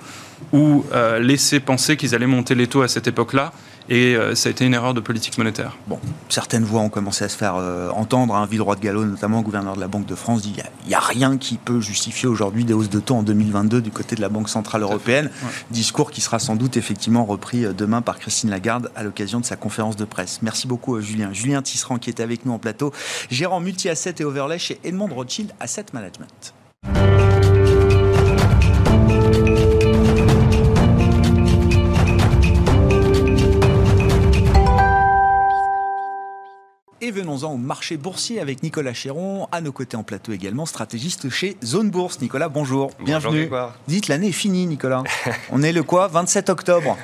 ou 0.53 0.85
euh, 0.93 1.19
laisser 1.19 1.61
penser 1.61 1.97
qu'ils 1.97 2.15
allaient 2.15 2.27
monter 2.27 2.55
les 2.55 2.67
taux 2.67 2.83
à 2.83 2.89
cette 2.89 3.07
époque-là. 3.07 3.53
Et 3.89 4.15
euh, 4.15 4.35
ça 4.35 4.49
a 4.49 4.53
été 4.53 4.65
une 4.65 4.75
erreur 4.75 4.95
de 4.95 5.01
politique 5.01 5.39
monétaire. 5.39 5.77
Bon, 5.87 5.99
certaines 6.29 6.65
voix 6.65 6.81
ont 6.81 6.89
commencé 6.89 7.25
à 7.25 7.29
se 7.29 7.37
faire 7.37 7.57
euh, 7.57 7.91
entendre. 7.91 8.35
Un 8.35 8.43
hein, 8.43 8.47
Villeroy 8.47 8.77
de 8.77 8.81
Gallo, 8.81 9.05
notamment 9.05 9.43
gouverneur 9.43 9.75
de 9.75 9.81
la 9.81 9.89
Banque 9.89 10.07
de 10.07 10.15
France, 10.15 10.43
dit 10.43 10.53
qu'il 10.53 10.65
n'y 10.87 10.95
a, 10.95 11.01
rien 11.01 11.39
qui 11.39 11.57
peut 11.57 11.81
justifier 11.81 12.29
aujourd'hui 12.29 12.65
des 12.65 12.73
hausses 12.73 12.91
de 12.91 13.01
taux 13.01 13.17
en 13.17 13.23
2022 13.23 13.81
du 13.81 13.91
côté 13.91 14.15
de 14.17 14.21
la 14.21 14.29
Banque 14.29 14.49
Centrale 14.49 14.83
Européenne. 14.83 15.31
Discours 15.71 16.11
qui 16.11 16.21
sera 16.21 16.39
sans 16.39 16.57
doute 16.57 16.77
effectivement 16.77 17.25
repris 17.25 17.65
demain 17.75 18.03
par 18.03 18.19
Christine 18.19 18.51
Lagarde 18.51 18.91
à 18.95 19.03
l'occasion 19.03 19.41
de 19.41 19.45
sa 19.45 19.57
conférence 19.57 19.97
de 19.97 20.05
presse. 20.05 20.41
Merci 20.43 20.67
beaucoup, 20.67 21.01
Julien. 21.01 21.33
Julien 21.33 21.63
Tisserand 21.63 21.99
qui 21.99 22.11
était 22.11 22.23
avec 22.23 22.47
nous 22.47 22.53
en 22.53 22.59
plateau, 22.59 22.93
gérant 23.31 23.61
multi-asset 23.61 24.15
et 24.19 24.25
overlay 24.25 24.59
chez 24.59 24.79
Edmond 24.85 25.09
Rothschild 25.09 25.53
Asset 25.59 25.87
Management. 25.93 26.55
Et 37.11 37.13
venons-en 37.13 37.55
au 37.55 37.57
marché 37.57 37.97
boursier 37.97 38.39
avec 38.39 38.63
Nicolas 38.63 38.95
Chéron, 38.95 39.49
à 39.51 39.61
nos 39.61 39.73
côtés 39.73 39.97
en 39.97 40.05
plateau 40.05 40.33
également, 40.33 40.65
stratégiste 40.65 41.29
chez 41.29 41.57
Zone 41.65 41.91
Bourse. 41.91 42.21
Nicolas, 42.21 42.49
bonjour, 42.49 42.93
bienvenue. 43.05 43.51
Dites, 43.89 44.07
l'année 44.07 44.29
est 44.29 44.33
finie, 44.33 44.65
Nicolas. 44.65 45.03
On 45.51 45.61
est 45.65 45.73
le 45.73 45.83
quoi? 45.83 46.07
27 46.07 46.51
octobre. 46.51 46.97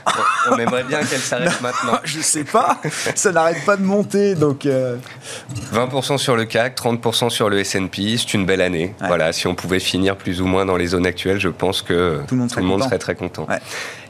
On 0.49 0.59
aimerait 0.59 0.85
bien 0.85 1.01
qu'elle 1.01 1.19
s'arrête 1.19 1.61
maintenant. 1.61 1.99
Je 2.05 2.21
sais 2.21 2.45
pas, 2.45 2.81
ça 3.17 3.33
n'arrête 3.33 3.65
pas 3.65 3.77
de 3.77 3.83
monter. 3.83 4.37
donc. 4.37 4.65
20% 4.65 4.69
euh. 4.69 6.19
sur 6.19 6.37
le 6.37 6.45
CAC, 6.45 6.79
30% 6.79 7.29
sur 7.29 7.51
le 7.51 7.59
S&P, 7.59 8.17
c'est 8.17 8.35
une 8.35 8.47
belle 8.47 8.61
année. 8.61 8.95
Voilà, 9.01 9.33
si 9.33 9.49
on 9.49 9.57
pouvait 9.57 9.81
finir 9.81 10.15
plus 10.17 10.41
ou 10.41 10.47
moins 10.47 10.65
dans 10.65 10.77
les 10.77 10.87
zones 10.87 11.07
actuelles, 11.07 11.41
je 11.41 11.49
pense 11.49 11.83
que 11.83 12.21
tout 12.29 12.37
le 12.37 12.63
monde 12.63 12.85
serait, 12.85 12.99
très 12.99 13.17
content. 13.17 13.49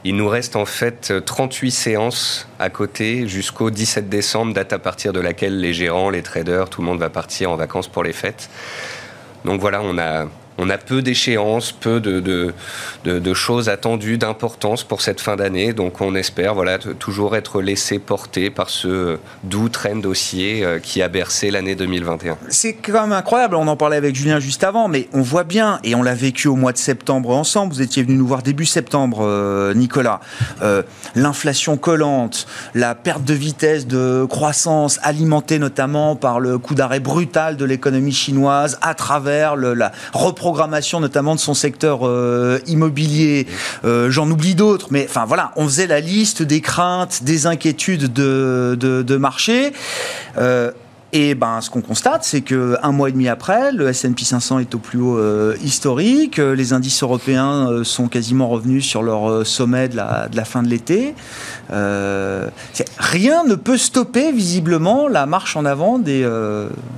Il 0.07 0.15
nous 0.15 0.29
reste 0.29 0.55
en 0.55 0.63
fait 0.63 1.13
38 1.25 1.69
séances 1.69 2.47
à 2.59 2.69
côté 2.69 3.27
jusqu'au 3.27 3.69
17 3.69 4.07
décembre, 4.07 4.53
date 4.53 4.71
à 4.71 4.79
partir 4.79 5.11
de 5.11 5.19
laquelle 5.19 5.59
les 5.59 5.73
gérants, 5.73 6.09
les 6.09 6.21
traders, 6.21 6.69
tout 6.69 6.79
le 6.79 6.87
monde 6.87 6.99
va 6.99 7.09
partir 7.09 7.51
en 7.51 7.57
vacances 7.57 7.89
pour 7.89 8.05
les 8.05 8.13
fêtes. 8.13 8.49
Donc 9.43 9.59
voilà, 9.59 9.81
on 9.83 9.97
a 9.97 10.27
on 10.57 10.69
a 10.69 10.77
peu 10.77 11.01
d'échéances, 11.01 11.71
peu 11.71 11.99
de, 11.99 12.53
choses 13.33 13.69
attendues, 13.69 14.17
d'importance 14.17 14.83
pour 14.83 15.01
cette 15.01 15.21
fin 15.21 15.35
d'année. 15.35 15.73
Donc 15.73 16.01
on 16.01 16.15
espère 16.15 16.55
voilà, 16.55 16.79
toujours 16.79 17.35
être 17.35 17.61
laissé 17.61 17.99
porter 17.99 18.49
par 18.49 18.69
ce 18.69 19.17
doux 19.43 19.69
train 19.69 19.95
dossier 19.95 20.63
euh, 20.63 20.79
qui 20.79 21.01
a 21.01 21.07
bercé 21.07 21.51
l'année 21.51 21.75
2021. 21.75 22.37
C'est 22.49 22.73
quand 22.73 23.01
même 23.01 23.11
incroyable, 23.11 23.55
on 23.55 23.67
en 23.67 23.75
parlait 23.75 23.97
avec 23.97 24.15
Julien 24.15 24.39
juste 24.39 24.63
avant, 24.63 24.87
mais 24.87 25.07
on 25.13 25.21
voit 25.21 25.43
bien, 25.43 25.79
et 25.83 25.93
on 25.93 26.03
l'a 26.03 26.15
vécu 26.15 26.47
au 26.47 26.55
mois 26.55 26.71
de 26.71 26.77
septembre 26.77 27.31
ensemble, 27.31 27.73
vous 27.73 27.81
étiez 27.81 28.03
venu 28.03 28.15
nous 28.15 28.27
voir 28.27 28.41
début 28.41 28.65
septembre, 28.65 29.19
euh, 29.21 29.73
Nicolas, 29.73 30.19
euh, 30.61 30.83
l'inflation 31.15 31.77
collante, 31.77 32.47
la 32.73 32.95
perte 32.95 33.23
de 33.23 33.33
vitesse 33.33 33.85
de 33.87 34.25
croissance 34.29 34.99
alimentée 35.03 35.59
notamment 35.59 36.15
par 36.15 36.39
le 36.39 36.57
coup 36.57 36.75
d'arrêt 36.75 36.99
brutal 36.99 37.57
de 37.57 37.65
l'économie 37.65 38.13
chinoise 38.13 38.79
à 38.81 38.93
travers 38.93 39.55
la 39.55 39.91
reproduction 40.13 40.46
notamment 40.99 41.35
de 41.35 41.39
son 41.39 41.53
secteur 41.53 41.99
euh, 42.03 42.59
immobilier. 42.67 43.47
Euh, 43.85 44.09
j'en 44.11 44.29
oublie 44.29 44.55
d'autres, 44.55 44.87
mais 44.91 45.05
enfin 45.09 45.25
voilà, 45.25 45.51
on 45.55 45.65
faisait 45.65 45.87
la 45.87 45.99
liste 45.99 46.43
des 46.43 46.61
craintes, 46.61 47.23
des 47.23 47.47
inquiétudes 47.47 48.13
de, 48.13 49.17
marché. 49.17 49.73
Euh, 50.37 50.71
et 51.13 51.35
ben, 51.35 51.61
ce 51.61 51.69
qu'on 51.69 51.81
constate, 51.81 52.25
c'est 52.25 52.41
que 52.41 52.77
un 52.83 52.91
mois 52.91 53.07
et 53.09 53.11
demi 53.13 53.29
après, 53.29 53.71
le 53.71 53.87
S&P 53.87 54.25
500 54.25 54.59
est 54.59 54.75
au 54.75 54.77
plus 54.77 54.99
haut 54.99 55.53
historique. 55.63 56.37
Les 56.37 56.73
indices 56.73 57.01
européens 57.01 57.83
sont 57.83 58.09
quasiment 58.09 58.49
revenus 58.49 58.85
sur 58.85 59.01
leur 59.03 59.45
sommet 59.45 59.87
de 59.87 59.95
la, 59.95 60.27
de 60.27 60.35
la 60.35 60.43
fin 60.43 60.63
de 60.63 60.67
l'été. 60.67 61.15
rien 61.69 63.43
ne 63.45 63.55
peut 63.55 63.77
stopper 63.77 64.33
visiblement 64.33 65.07
la 65.07 65.25
marche 65.25 65.55
en 65.55 65.63
avant 65.63 65.97
des, 65.97 66.29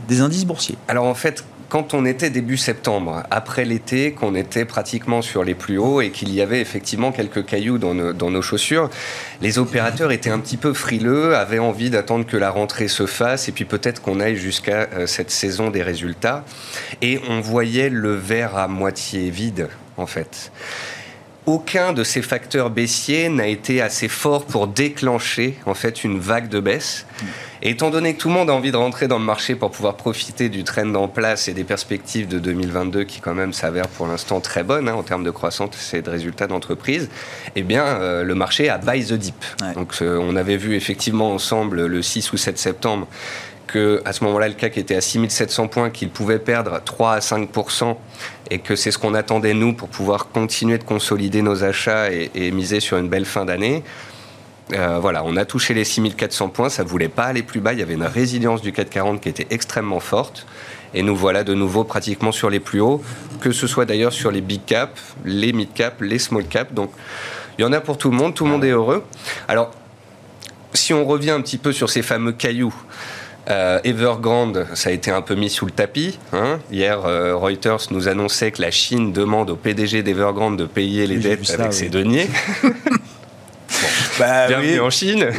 des 0.07 0.21
indices 0.21 0.45
boursiers. 0.45 0.77
Alors 0.87 1.05
en 1.05 1.13
fait, 1.13 1.43
quand 1.69 1.93
on 1.93 2.03
était 2.03 2.31
début 2.31 2.57
septembre, 2.57 3.23
après 3.29 3.63
l'été, 3.63 4.11
qu'on 4.11 4.33
était 4.33 4.65
pratiquement 4.65 5.21
sur 5.21 5.43
les 5.43 5.53
plus 5.53 5.77
hauts 5.77 6.01
et 6.01 6.09
qu'il 6.09 6.33
y 6.33 6.41
avait 6.41 6.59
effectivement 6.61 7.11
quelques 7.11 7.45
cailloux 7.45 7.77
dans 7.77 7.93
nos, 7.93 8.41
chaussures, 8.41 8.89
les 9.41 9.59
opérateurs 9.59 10.11
étaient 10.11 10.31
un 10.31 10.39
petit 10.39 10.57
peu 10.57 10.73
frileux, 10.73 11.35
avaient 11.35 11.59
envie 11.59 11.91
d'attendre 11.91 12.25
que 12.25 12.37
la 12.37 12.49
rentrée 12.49 12.87
se 12.87 13.05
fasse 13.05 13.47
et 13.49 13.51
puis 13.51 13.65
peut-être 13.65 14.01
qu'on 14.01 14.19
aille 14.19 14.35
jusqu'à 14.35 14.89
euh, 14.93 15.05
cette 15.05 15.29
saison 15.29 15.69
des 15.69 15.83
résultats. 15.83 16.43
Et 17.03 17.19
on 17.29 17.39
voyait 17.39 17.89
le 17.89 18.15
verre 18.15 18.57
à 18.57 18.67
moitié 18.67 19.29
vide, 19.29 19.69
en 19.97 20.07
fait 20.07 20.51
aucun 21.45 21.93
de 21.93 22.03
ces 22.03 22.21
facteurs 22.21 22.69
baissiers 22.69 23.29
n'a 23.29 23.47
été 23.47 23.81
assez 23.81 24.07
fort 24.07 24.45
pour 24.45 24.67
déclencher 24.67 25.57
en 25.65 25.73
fait 25.73 26.03
une 26.03 26.19
vague 26.19 26.49
de 26.49 26.59
baisse. 26.59 27.05
Et 27.61 27.71
étant 27.71 27.89
donné 27.89 28.13
que 28.13 28.19
tout 28.21 28.29
le 28.29 28.35
monde 28.35 28.49
a 28.49 28.53
envie 28.53 28.71
de 28.71 28.77
rentrer 28.77 29.07
dans 29.07 29.19
le 29.19 29.25
marché 29.25 29.55
pour 29.55 29.71
pouvoir 29.71 29.95
profiter 29.95 30.47
du 30.47 30.63
trend 30.63 30.93
en 30.95 31.07
place 31.07 31.47
et 31.47 31.53
des 31.53 31.65
perspectives 31.65 32.27
de 32.27 32.39
2022 32.39 33.03
qui 33.03 33.19
quand 33.19 33.33
même 33.33 33.51
s'avèrent 33.51 33.89
pour 33.89 34.07
l'instant 34.07 34.39
très 34.39 34.63
bonnes 34.63 34.87
hein, 34.87 34.93
en 34.93 35.03
termes 35.03 35.23
de 35.23 35.31
croissance 35.31 35.93
et 35.93 36.01
de 36.01 36.09
résultats 36.09 36.47
d'entreprise, 36.47 37.09
eh 37.55 37.63
bien 37.63 37.83
euh, 37.83 38.23
le 38.23 38.35
marché 38.35 38.69
a 38.69 38.77
buy 38.77 39.05
the 39.05 39.13
dip. 39.13 39.43
Donc 39.75 39.95
euh, 40.01 40.17
on 40.21 40.35
avait 40.35 40.57
vu 40.57 40.75
effectivement 40.75 41.33
ensemble 41.33 41.85
le 41.85 42.01
6 42.01 42.31
ou 42.31 42.37
7 42.37 42.57
septembre 42.57 43.07
que 43.71 44.01
à 44.03 44.13
ce 44.13 44.23
moment-là, 44.23 44.47
le 44.47 44.55
CAC 44.55 44.77
était 44.77 44.95
à 44.95 45.01
6700 45.01 45.67
points, 45.67 45.89
qu'il 45.89 46.09
pouvait 46.09 46.39
perdre 46.39 46.81
3 46.83 47.13
à 47.13 47.21
5 47.21 47.49
et 48.49 48.59
que 48.59 48.75
c'est 48.75 48.91
ce 48.91 48.97
qu'on 48.97 49.13
attendait 49.13 49.53
nous 49.53 49.73
pour 49.73 49.89
pouvoir 49.89 50.29
continuer 50.29 50.77
de 50.77 50.83
consolider 50.83 51.41
nos 51.41 51.63
achats 51.63 52.11
et, 52.11 52.51
miser 52.51 52.79
sur 52.79 52.97
une 52.97 53.07
belle 53.07 53.25
fin 53.25 53.45
d'année. 53.45 53.83
Euh, 54.73 54.99
voilà, 54.99 55.23
on 55.23 55.35
a 55.35 55.45
touché 55.45 55.73
les 55.73 55.83
6400 55.83 56.49
points, 56.49 56.69
ça 56.69 56.83
ne 56.83 56.89
voulait 56.89 57.09
pas 57.09 57.25
aller 57.25 57.43
plus 57.43 57.59
bas, 57.59 57.73
il 57.73 57.79
y 57.79 57.81
avait 57.81 57.95
une 57.95 58.03
résilience 58.03 58.61
du 58.61 58.71
CAC 58.71 58.89
40 58.89 59.21
qui 59.21 59.29
était 59.29 59.47
extrêmement 59.49 59.99
forte. 59.99 60.45
Et 60.93 61.03
nous 61.03 61.15
voilà 61.15 61.43
de 61.43 61.53
nouveau 61.53 61.83
pratiquement 61.83 62.31
sur 62.31 62.49
les 62.49 62.59
plus 62.59 62.81
hauts, 62.81 63.01
que 63.41 63.51
ce 63.51 63.67
soit 63.67 63.85
d'ailleurs 63.85 64.13
sur 64.13 64.31
les 64.31 64.41
big 64.41 64.65
caps, 64.65 64.99
les 65.23 65.53
mid 65.53 65.71
caps, 65.73 66.01
les 66.01 66.17
small 66.17 66.45
caps. 66.45 66.73
Donc 66.73 66.91
il 67.57 67.61
y 67.61 67.65
en 67.65 67.73
a 67.73 67.79
pour 67.79 67.97
tout 67.97 68.09
le 68.09 68.17
monde, 68.17 68.33
tout 68.33 68.45
le 68.45 68.51
monde 68.51 68.63
est 68.63 68.71
heureux. 68.71 69.03
Alors, 69.47 69.71
si 70.73 70.93
on 70.93 71.05
revient 71.05 71.31
un 71.31 71.41
petit 71.41 71.57
peu 71.57 71.71
sur 71.71 71.89
ces 71.89 72.01
fameux 72.01 72.31
cailloux, 72.31 72.73
euh, 73.49 73.79
Evergrande, 73.83 74.67
ça 74.73 74.89
a 74.89 74.93
été 74.93 75.11
un 75.11 75.21
peu 75.21 75.35
mis 75.35 75.49
sous 75.49 75.65
le 75.65 75.71
tapis. 75.71 76.19
Hein. 76.33 76.59
Hier, 76.71 77.05
euh, 77.05 77.35
Reuters 77.35 77.87
nous 77.91 78.07
annonçait 78.07 78.51
que 78.51 78.61
la 78.61 78.71
Chine 78.71 79.11
demande 79.11 79.49
au 79.49 79.55
PDG 79.55 80.03
d'Evergrande 80.03 80.57
de 80.57 80.65
payer 80.65 81.07
les 81.07 81.17
dettes 81.17 81.49
avec 81.49 81.73
ses 81.73 81.89
deniers. 81.89 82.27
Bah 84.19 84.47
bienvenue 84.47 84.81
en 84.81 84.89
Chine. 84.89 85.25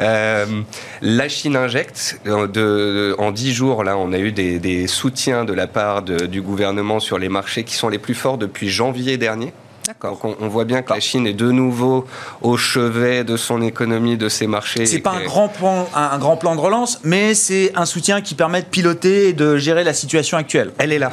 Euh, 0.00 0.62
la 1.02 1.28
Chine 1.28 1.54
injecte. 1.54 2.20
De, 2.24 3.14
en 3.18 3.30
10 3.30 3.52
jours, 3.52 3.84
là, 3.84 3.96
on 3.96 4.12
a 4.12 4.18
eu 4.18 4.32
des, 4.32 4.86
soutiens 4.88 5.44
de 5.44 5.52
la 5.52 5.68
part 5.68 6.02
du 6.02 6.42
gouvernement 6.42 6.98
sur 6.98 7.16
les 7.16 7.28
marchés 7.28 7.62
qui 7.62 7.74
sont 7.74 7.88
les 7.88 7.98
plus 7.98 8.14
forts 8.14 8.38
depuis 8.38 8.68
janvier 8.68 9.16
dernier. 9.16 9.52
Donc 10.02 10.22
on, 10.22 10.48
voit 10.48 10.64
bien 10.66 10.82
que 10.82 10.92
la 10.92 11.00
Chine 11.00 11.26
est 11.26 11.32
de 11.32 11.50
nouveau 11.50 12.06
au 12.42 12.58
chevet 12.58 13.24
de 13.24 13.38
son 13.38 13.62
économie, 13.62 14.18
de 14.18 14.28
ses 14.28 14.46
marchés. 14.46 14.84
C'est 14.84 14.98
pas 14.98 15.12
un 15.12 15.24
grand, 15.24 15.48
plan, 15.48 15.88
un, 15.94 16.18
grand 16.18 16.36
plan 16.36 16.54
de 16.54 16.60
relance, 16.60 17.00
mais 17.04 17.32
c'est 17.32 17.72
un 17.74 17.86
soutien 17.86 18.20
qui 18.20 18.34
permet 18.34 18.60
de 18.60 18.66
piloter 18.66 19.28
et 19.28 19.32
de 19.32 19.56
gérer 19.56 19.82
la 19.82 19.94
situation 19.94 20.36
actuelle. 20.36 20.72
Elle 20.76 20.92
est 20.92 20.98
là. 20.98 21.12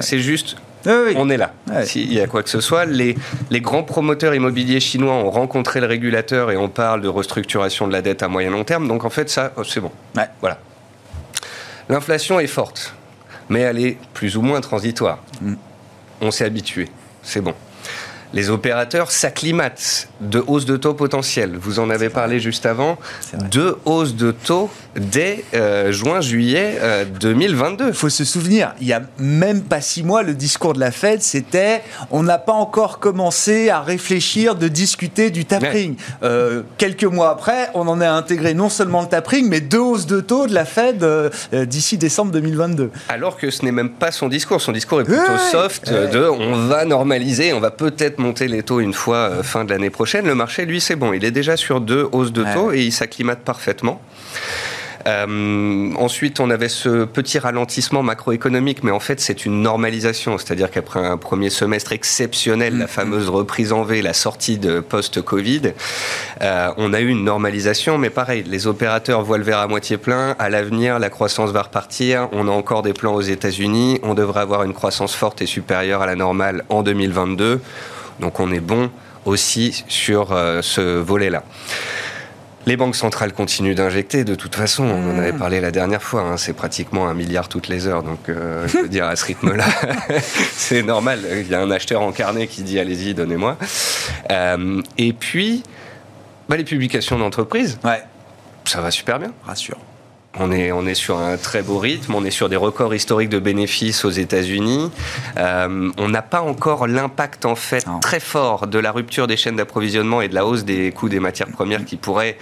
C'est 0.00 0.18
juste 0.18 0.56
On 0.84 1.30
est 1.30 1.36
là. 1.36 1.52
S'il 1.84 2.12
y 2.12 2.20
a 2.20 2.26
quoi 2.26 2.42
que 2.42 2.50
ce 2.50 2.60
soit, 2.60 2.84
les, 2.84 3.16
les, 3.50 3.60
grands 3.60 3.84
promoteurs 3.84 4.34
immobiliers 4.34 4.80
chinois 4.80 5.14
ont 5.14 5.30
rencontré 5.30 5.80
le 5.80 5.86
régulateur 5.86 6.50
et 6.50 6.56
on 6.56 6.68
parle 6.68 7.02
de 7.02 7.08
restructuration 7.08 7.86
de 7.86 7.92
la 7.92 8.02
dette 8.02 8.24
à 8.24 8.28
moyen 8.28 8.50
long 8.50 8.64
terme. 8.64 8.88
Donc 8.88 9.04
en 9.04 9.10
fait, 9.10 9.30
ça, 9.30 9.52
oh, 9.56 9.62
c'est 9.62 9.80
bon. 9.80 9.92
Voilà. 10.40 10.58
L'inflation 11.88 12.40
est 12.40 12.48
forte, 12.48 12.92
mais 13.48 13.60
elle 13.60 13.78
est 13.78 13.98
plus 14.14 14.36
ou 14.36 14.42
moins 14.42 14.60
transitoire. 14.60 15.20
Mm. 15.40 15.54
On 16.22 16.30
s'est 16.32 16.44
habitué. 16.44 16.88
C'est 17.22 17.40
bon 17.40 17.54
les 18.36 18.50
opérateurs 18.50 19.10
s'acclimatent 19.10 20.08
de 20.20 20.44
hausses 20.46 20.66
de 20.66 20.76
taux 20.76 20.92
potentielles. 20.92 21.56
Vous 21.56 21.78
en 21.78 21.88
avez 21.88 22.10
parlé 22.10 22.38
juste 22.38 22.66
avant. 22.66 22.98
De 23.50 23.78
hausses 23.86 24.14
de 24.14 24.30
taux 24.30 24.68
dès 24.98 25.44
euh, 25.54 25.92
juin-juillet 25.92 26.78
2022. 27.20 27.84
Euh, 27.84 27.88
il 27.88 27.94
faut 27.94 28.08
se 28.08 28.24
souvenir, 28.24 28.74
il 28.80 28.86
n'y 28.86 28.92
a 28.92 29.02
même 29.18 29.62
pas 29.62 29.80
six 29.80 30.02
mois, 30.02 30.22
le 30.22 30.34
discours 30.34 30.74
de 30.74 30.80
la 30.80 30.90
Fed, 30.90 31.22
c'était 31.22 31.82
on 32.10 32.22
n'a 32.22 32.38
pas 32.38 32.52
encore 32.52 32.98
commencé 32.98 33.70
à 33.70 33.80
réfléchir 33.80 34.54
de 34.54 34.68
discuter 34.68 35.30
du 35.30 35.44
tapering. 35.44 35.96
Euh, 36.22 36.62
quelques 36.78 37.04
mois 37.04 37.30
après, 37.30 37.70
on 37.74 37.86
en 37.88 38.00
a 38.00 38.08
intégré 38.08 38.54
non 38.54 38.68
seulement 38.68 39.02
le 39.02 39.08
tapering, 39.08 39.48
mais 39.48 39.60
deux 39.60 39.78
hausses 39.78 40.06
de 40.06 40.20
taux 40.20 40.46
de 40.46 40.54
la 40.54 40.64
Fed 40.64 41.04
d'ici 41.52 41.98
décembre 41.98 42.32
2022. 42.32 42.90
Alors 43.08 43.36
que 43.36 43.50
ce 43.50 43.64
n'est 43.64 43.72
même 43.72 43.90
pas 43.90 44.12
son 44.12 44.28
discours. 44.28 44.60
Son 44.60 44.72
discours 44.72 45.00
est 45.00 45.04
plutôt 45.04 45.38
soft 45.50 45.92
de 45.92 46.28
on 46.28 46.66
va 46.66 46.84
normaliser, 46.84 47.52
on 47.52 47.60
va 47.60 47.70
peut-être 47.70 48.18
monter 48.18 48.48
les 48.48 48.62
taux 48.62 48.80
une 48.80 48.94
fois 48.94 49.42
fin 49.42 49.64
de 49.64 49.70
l'année 49.70 49.90
prochaine. 49.90 50.26
Le 50.26 50.34
marché, 50.34 50.66
lui, 50.66 50.80
c'est 50.80 50.96
bon. 50.96 51.12
Il 51.12 51.24
est 51.24 51.30
déjà 51.30 51.56
sur 51.56 51.80
deux 51.80 52.08
hausses 52.12 52.32
de 52.32 52.44
taux 52.54 52.72
et 52.72 52.82
il 52.82 52.92
s'acclimate 52.92 53.40
parfaitement. 53.40 54.00
Euh, 55.06 55.92
ensuite, 55.96 56.40
on 56.40 56.50
avait 56.50 56.68
ce 56.68 57.04
petit 57.04 57.38
ralentissement 57.38 58.02
macroéconomique, 58.02 58.82
mais 58.82 58.90
en 58.90 59.00
fait, 59.00 59.20
c'est 59.20 59.46
une 59.46 59.62
normalisation. 59.62 60.36
C'est-à-dire 60.38 60.70
qu'après 60.70 61.00
un 61.00 61.16
premier 61.16 61.50
semestre 61.50 61.92
exceptionnel, 61.92 62.78
la 62.78 62.84
mm-hmm. 62.84 62.88
fameuse 62.88 63.28
reprise 63.28 63.72
en 63.72 63.84
V, 63.84 64.02
la 64.02 64.12
sortie 64.12 64.58
de 64.58 64.80
post-Covid, 64.80 65.72
euh, 66.42 66.70
on 66.76 66.92
a 66.92 67.00
eu 67.00 67.08
une 67.08 67.24
normalisation, 67.24 67.98
mais 67.98 68.10
pareil, 68.10 68.44
les 68.46 68.66
opérateurs 68.66 69.22
voient 69.22 69.38
le 69.38 69.44
verre 69.44 69.58
à 69.58 69.68
moitié 69.68 69.96
plein. 69.96 70.34
À 70.38 70.48
l'avenir, 70.50 70.98
la 70.98 71.10
croissance 71.10 71.50
va 71.50 71.62
repartir. 71.62 72.28
On 72.32 72.48
a 72.48 72.50
encore 72.50 72.82
des 72.82 72.92
plans 72.92 73.14
aux 73.14 73.20
États-Unis. 73.20 74.00
On 74.02 74.14
devrait 74.14 74.40
avoir 74.40 74.64
une 74.64 74.74
croissance 74.74 75.14
forte 75.14 75.40
et 75.42 75.46
supérieure 75.46 76.02
à 76.02 76.06
la 76.06 76.16
normale 76.16 76.64
en 76.68 76.82
2022. 76.82 77.60
Donc, 78.20 78.40
on 78.40 78.50
est 78.50 78.60
bon 78.60 78.90
aussi 79.24 79.84
sur 79.88 80.32
euh, 80.32 80.62
ce 80.62 80.80
volet-là. 80.98 81.42
Les 82.66 82.76
banques 82.76 82.96
centrales 82.96 83.32
continuent 83.32 83.76
d'injecter. 83.76 84.24
De 84.24 84.34
toute 84.34 84.56
façon, 84.56 84.84
on 84.84 85.10
en 85.14 85.18
avait 85.18 85.32
hmm. 85.32 85.38
parlé 85.38 85.60
la 85.60 85.70
dernière 85.70 86.02
fois. 86.02 86.22
Hein, 86.22 86.36
c'est 86.36 86.52
pratiquement 86.52 87.08
un 87.08 87.14
milliard 87.14 87.48
toutes 87.48 87.68
les 87.68 87.86
heures. 87.86 88.02
Donc, 88.02 88.28
euh, 88.28 88.66
je 88.66 88.78
veux 88.78 88.88
dire, 88.88 89.06
à 89.06 89.14
ce 89.14 89.24
rythme-là, 89.24 89.64
c'est 90.52 90.82
normal. 90.82 91.20
Il 91.30 91.48
y 91.48 91.54
a 91.54 91.60
un 91.60 91.70
acheteur 91.70 92.02
en 92.02 92.10
carnet 92.10 92.48
qui 92.48 92.62
dit 92.62 92.80
allez-y, 92.80 93.14
donnez-moi. 93.14 93.56
Euh, 94.32 94.82
et 94.98 95.12
puis, 95.12 95.62
bah, 96.48 96.56
les 96.56 96.64
publications 96.64 97.18
d'entreprise. 97.18 97.78
Ouais. 97.84 98.02
Ça 98.64 98.80
va 98.80 98.90
super 98.90 99.20
bien. 99.20 99.32
Rassure. 99.44 99.78
On 100.38 100.52
est, 100.52 100.70
on 100.72 100.86
est 100.86 100.94
sur 100.94 101.18
un 101.18 101.36
très 101.36 101.62
beau 101.62 101.78
rythme, 101.78 102.14
on 102.14 102.24
est 102.24 102.30
sur 102.30 102.48
des 102.48 102.56
records 102.56 102.94
historiques 102.94 103.30
de 103.30 103.38
bénéfices 103.38 104.04
aux 104.04 104.10
États-Unis. 104.10 104.90
Euh, 105.38 105.90
on 105.96 106.08
n'a 106.08 106.22
pas 106.22 106.42
encore 106.42 106.86
l'impact 106.86 107.46
en 107.46 107.54
fait 107.54 107.84
très 108.00 108.20
fort 108.20 108.66
de 108.66 108.78
la 108.78 108.92
rupture 108.92 109.26
des 109.26 109.36
chaînes 109.36 109.56
d'approvisionnement 109.56 110.20
et 110.20 110.28
de 110.28 110.34
la 110.34 110.44
hausse 110.44 110.64
des 110.64 110.92
coûts 110.92 111.08
des 111.08 111.20
matières 111.20 111.48
premières 111.48 111.84
qui 111.84 111.96
pourrait 111.96 112.36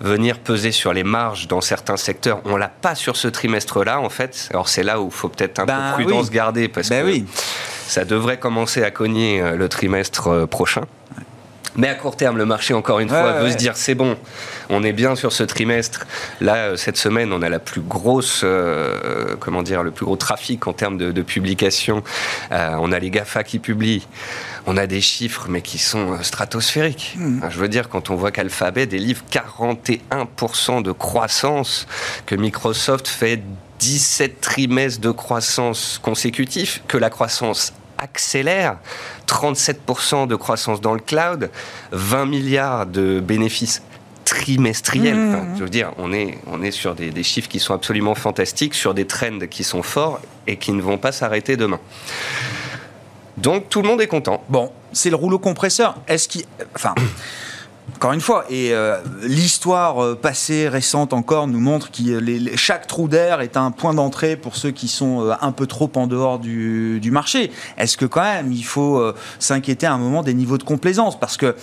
venir 0.00 0.38
peser 0.38 0.72
sur 0.72 0.92
les 0.92 1.04
marges 1.04 1.48
dans 1.48 1.60
certains 1.60 1.96
secteurs. 1.96 2.40
On 2.44 2.56
l'a 2.56 2.68
pas 2.68 2.94
sur 2.94 3.16
ce 3.16 3.28
trimestre-là 3.28 4.00
en 4.00 4.10
fait. 4.10 4.48
Alors 4.50 4.68
c'est 4.68 4.82
là 4.82 5.00
où 5.00 5.06
il 5.06 5.12
faut 5.12 5.28
peut-être 5.28 5.58
un 5.58 5.66
peu 5.66 5.72
ben 5.72 5.92
prudence 5.92 6.30
garder 6.30 6.68
parce 6.68 6.88
ben 6.88 7.02
que 7.02 7.10
oui. 7.10 7.24
ça 7.86 8.04
devrait 8.04 8.38
commencer 8.38 8.82
à 8.82 8.90
cogner 8.90 9.40
euh, 9.40 9.56
le 9.56 9.68
trimestre 9.68 10.28
euh, 10.28 10.46
prochain. 10.46 10.82
Mais 11.76 11.88
à 11.88 11.94
court 11.94 12.16
terme, 12.16 12.38
le 12.38 12.44
marché, 12.44 12.74
encore 12.74 13.00
une 13.00 13.08
fois, 13.08 13.40
veut 13.40 13.50
se 13.50 13.56
dire 13.56 13.76
c'est 13.76 13.94
bon, 13.94 14.16
on 14.70 14.82
est 14.82 14.92
bien 14.92 15.16
sur 15.16 15.32
ce 15.32 15.42
trimestre. 15.42 16.06
Là, 16.40 16.56
euh, 16.56 16.76
cette 16.76 16.96
semaine, 16.96 17.32
on 17.32 17.42
a 17.42 17.48
la 17.48 17.58
plus 17.58 17.80
grosse, 17.80 18.42
euh, 18.44 19.34
comment 19.40 19.62
dire, 19.62 19.82
le 19.82 19.90
plus 19.90 20.04
gros 20.04 20.16
trafic 20.16 20.66
en 20.66 20.72
termes 20.72 20.98
de, 20.98 21.10
de 21.12 21.22
publications. 21.22 22.02
Euh, 22.52 22.76
on 22.78 22.92
a 22.92 22.98
les 22.98 23.10
GAFA 23.10 23.42
qui 23.42 23.58
publient. 23.58 24.06
On 24.66 24.76
a 24.76 24.86
des 24.86 25.00
chiffres, 25.00 25.46
mais 25.48 25.62
qui 25.62 25.78
sont 25.78 26.22
stratosphériques. 26.22 27.16
Hmm. 27.16 27.40
Je 27.50 27.58
veux 27.58 27.68
dire, 27.68 27.88
quand 27.88 28.10
on 28.10 28.14
voit 28.14 28.30
qu'Alphabet 28.30 28.86
délivre 28.86 29.22
41% 29.30 30.82
de 30.82 30.92
croissance, 30.92 31.86
que 32.26 32.34
Microsoft 32.34 33.08
fait 33.08 33.42
17 33.80 34.40
trimestres 34.40 35.00
de 35.00 35.10
croissance 35.10 36.00
consécutifs, 36.02 36.82
que 36.88 36.96
la 36.96 37.10
croissance 37.10 37.74
accélère. 38.04 38.76
37% 39.26 40.28
de 40.28 40.36
croissance 40.36 40.80
dans 40.80 40.94
le 40.94 41.00
cloud, 41.00 41.50
20 41.92 42.26
milliards 42.26 42.86
de 42.86 43.20
bénéfices 43.20 43.82
trimestriels. 44.24 45.16
Mmh. 45.16 45.54
je 45.56 45.62
veux 45.64 45.70
dire, 45.70 45.92
on 45.98 46.12
est, 46.12 46.38
on 46.46 46.62
est 46.62 46.70
sur 46.70 46.94
des, 46.94 47.22
chiffres 47.22 47.48
qui 47.48 47.58
sont 47.58 47.74
absolument 47.74 48.14
fantastiques, 48.14 48.74
sur 48.74 48.94
des 48.94 49.06
trends 49.06 49.46
qui 49.50 49.64
sont 49.64 49.82
forts 49.82 50.20
et 50.46 50.56
qui 50.56 50.72
ne 50.72 50.82
vont 50.82 50.98
pas 50.98 51.12
s'arrêter 51.12 51.56
demain. 51.56 51.80
Donc 53.36 53.68
tout 53.68 53.82
le 53.82 53.88
monde 53.88 54.00
est 54.00 54.06
content. 54.06 54.44
Bon, 54.48 54.70
c'est 54.92 55.10
le 55.10 55.16
rouleau 55.16 55.38
compresseur. 55.38 55.96
Est-ce 56.06 56.28
qu'il. 56.28 56.44
Enfin. 56.74 56.94
Encore 57.96 58.12
une 58.12 58.20
fois, 58.20 58.44
et 58.48 58.72
euh, 58.72 58.96
l'histoire 59.22 60.02
euh, 60.02 60.14
passée, 60.14 60.68
récente 60.68 61.12
encore, 61.12 61.46
nous 61.46 61.60
montre 61.60 61.90
que 61.90 62.56
chaque 62.56 62.86
trou 62.86 63.08
d'air 63.08 63.40
est 63.40 63.56
un 63.56 63.70
point 63.70 63.94
d'entrée 63.94 64.36
pour 64.36 64.56
ceux 64.56 64.70
qui 64.70 64.88
sont 64.88 65.22
euh, 65.22 65.34
un 65.40 65.52
peu 65.52 65.66
trop 65.66 65.90
en 65.94 66.06
dehors 66.06 66.38
du, 66.38 67.00
marché. 67.12 67.50
Est-ce 67.76 67.96
que 67.96 68.06
quand 68.06 68.22
même 68.22 68.52
il 68.52 68.64
faut 68.64 69.00
s'inquiéter 69.38 69.86
à 69.86 69.92
un 69.92 69.98
moment 69.98 70.22
des 70.22 70.34
niveaux 70.34 70.58
de 70.58 70.64
complaisance? 70.64 71.18
Parce 71.18 71.36
que 71.36 71.54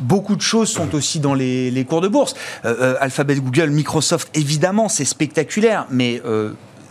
beaucoup 0.00 0.36
de 0.36 0.42
choses 0.42 0.68
sont 0.68 0.94
aussi 0.94 1.20
dans 1.20 1.32
les, 1.32 1.70
les 1.70 1.84
cours 1.84 2.02
de 2.02 2.08
bourse. 2.08 2.34
Alphabet, 2.64 3.36
Google, 3.36 3.70
Microsoft, 3.70 4.28
évidemment, 4.34 4.88
c'est 4.88 5.06
spectaculaire, 5.06 5.86
mais 5.90 6.20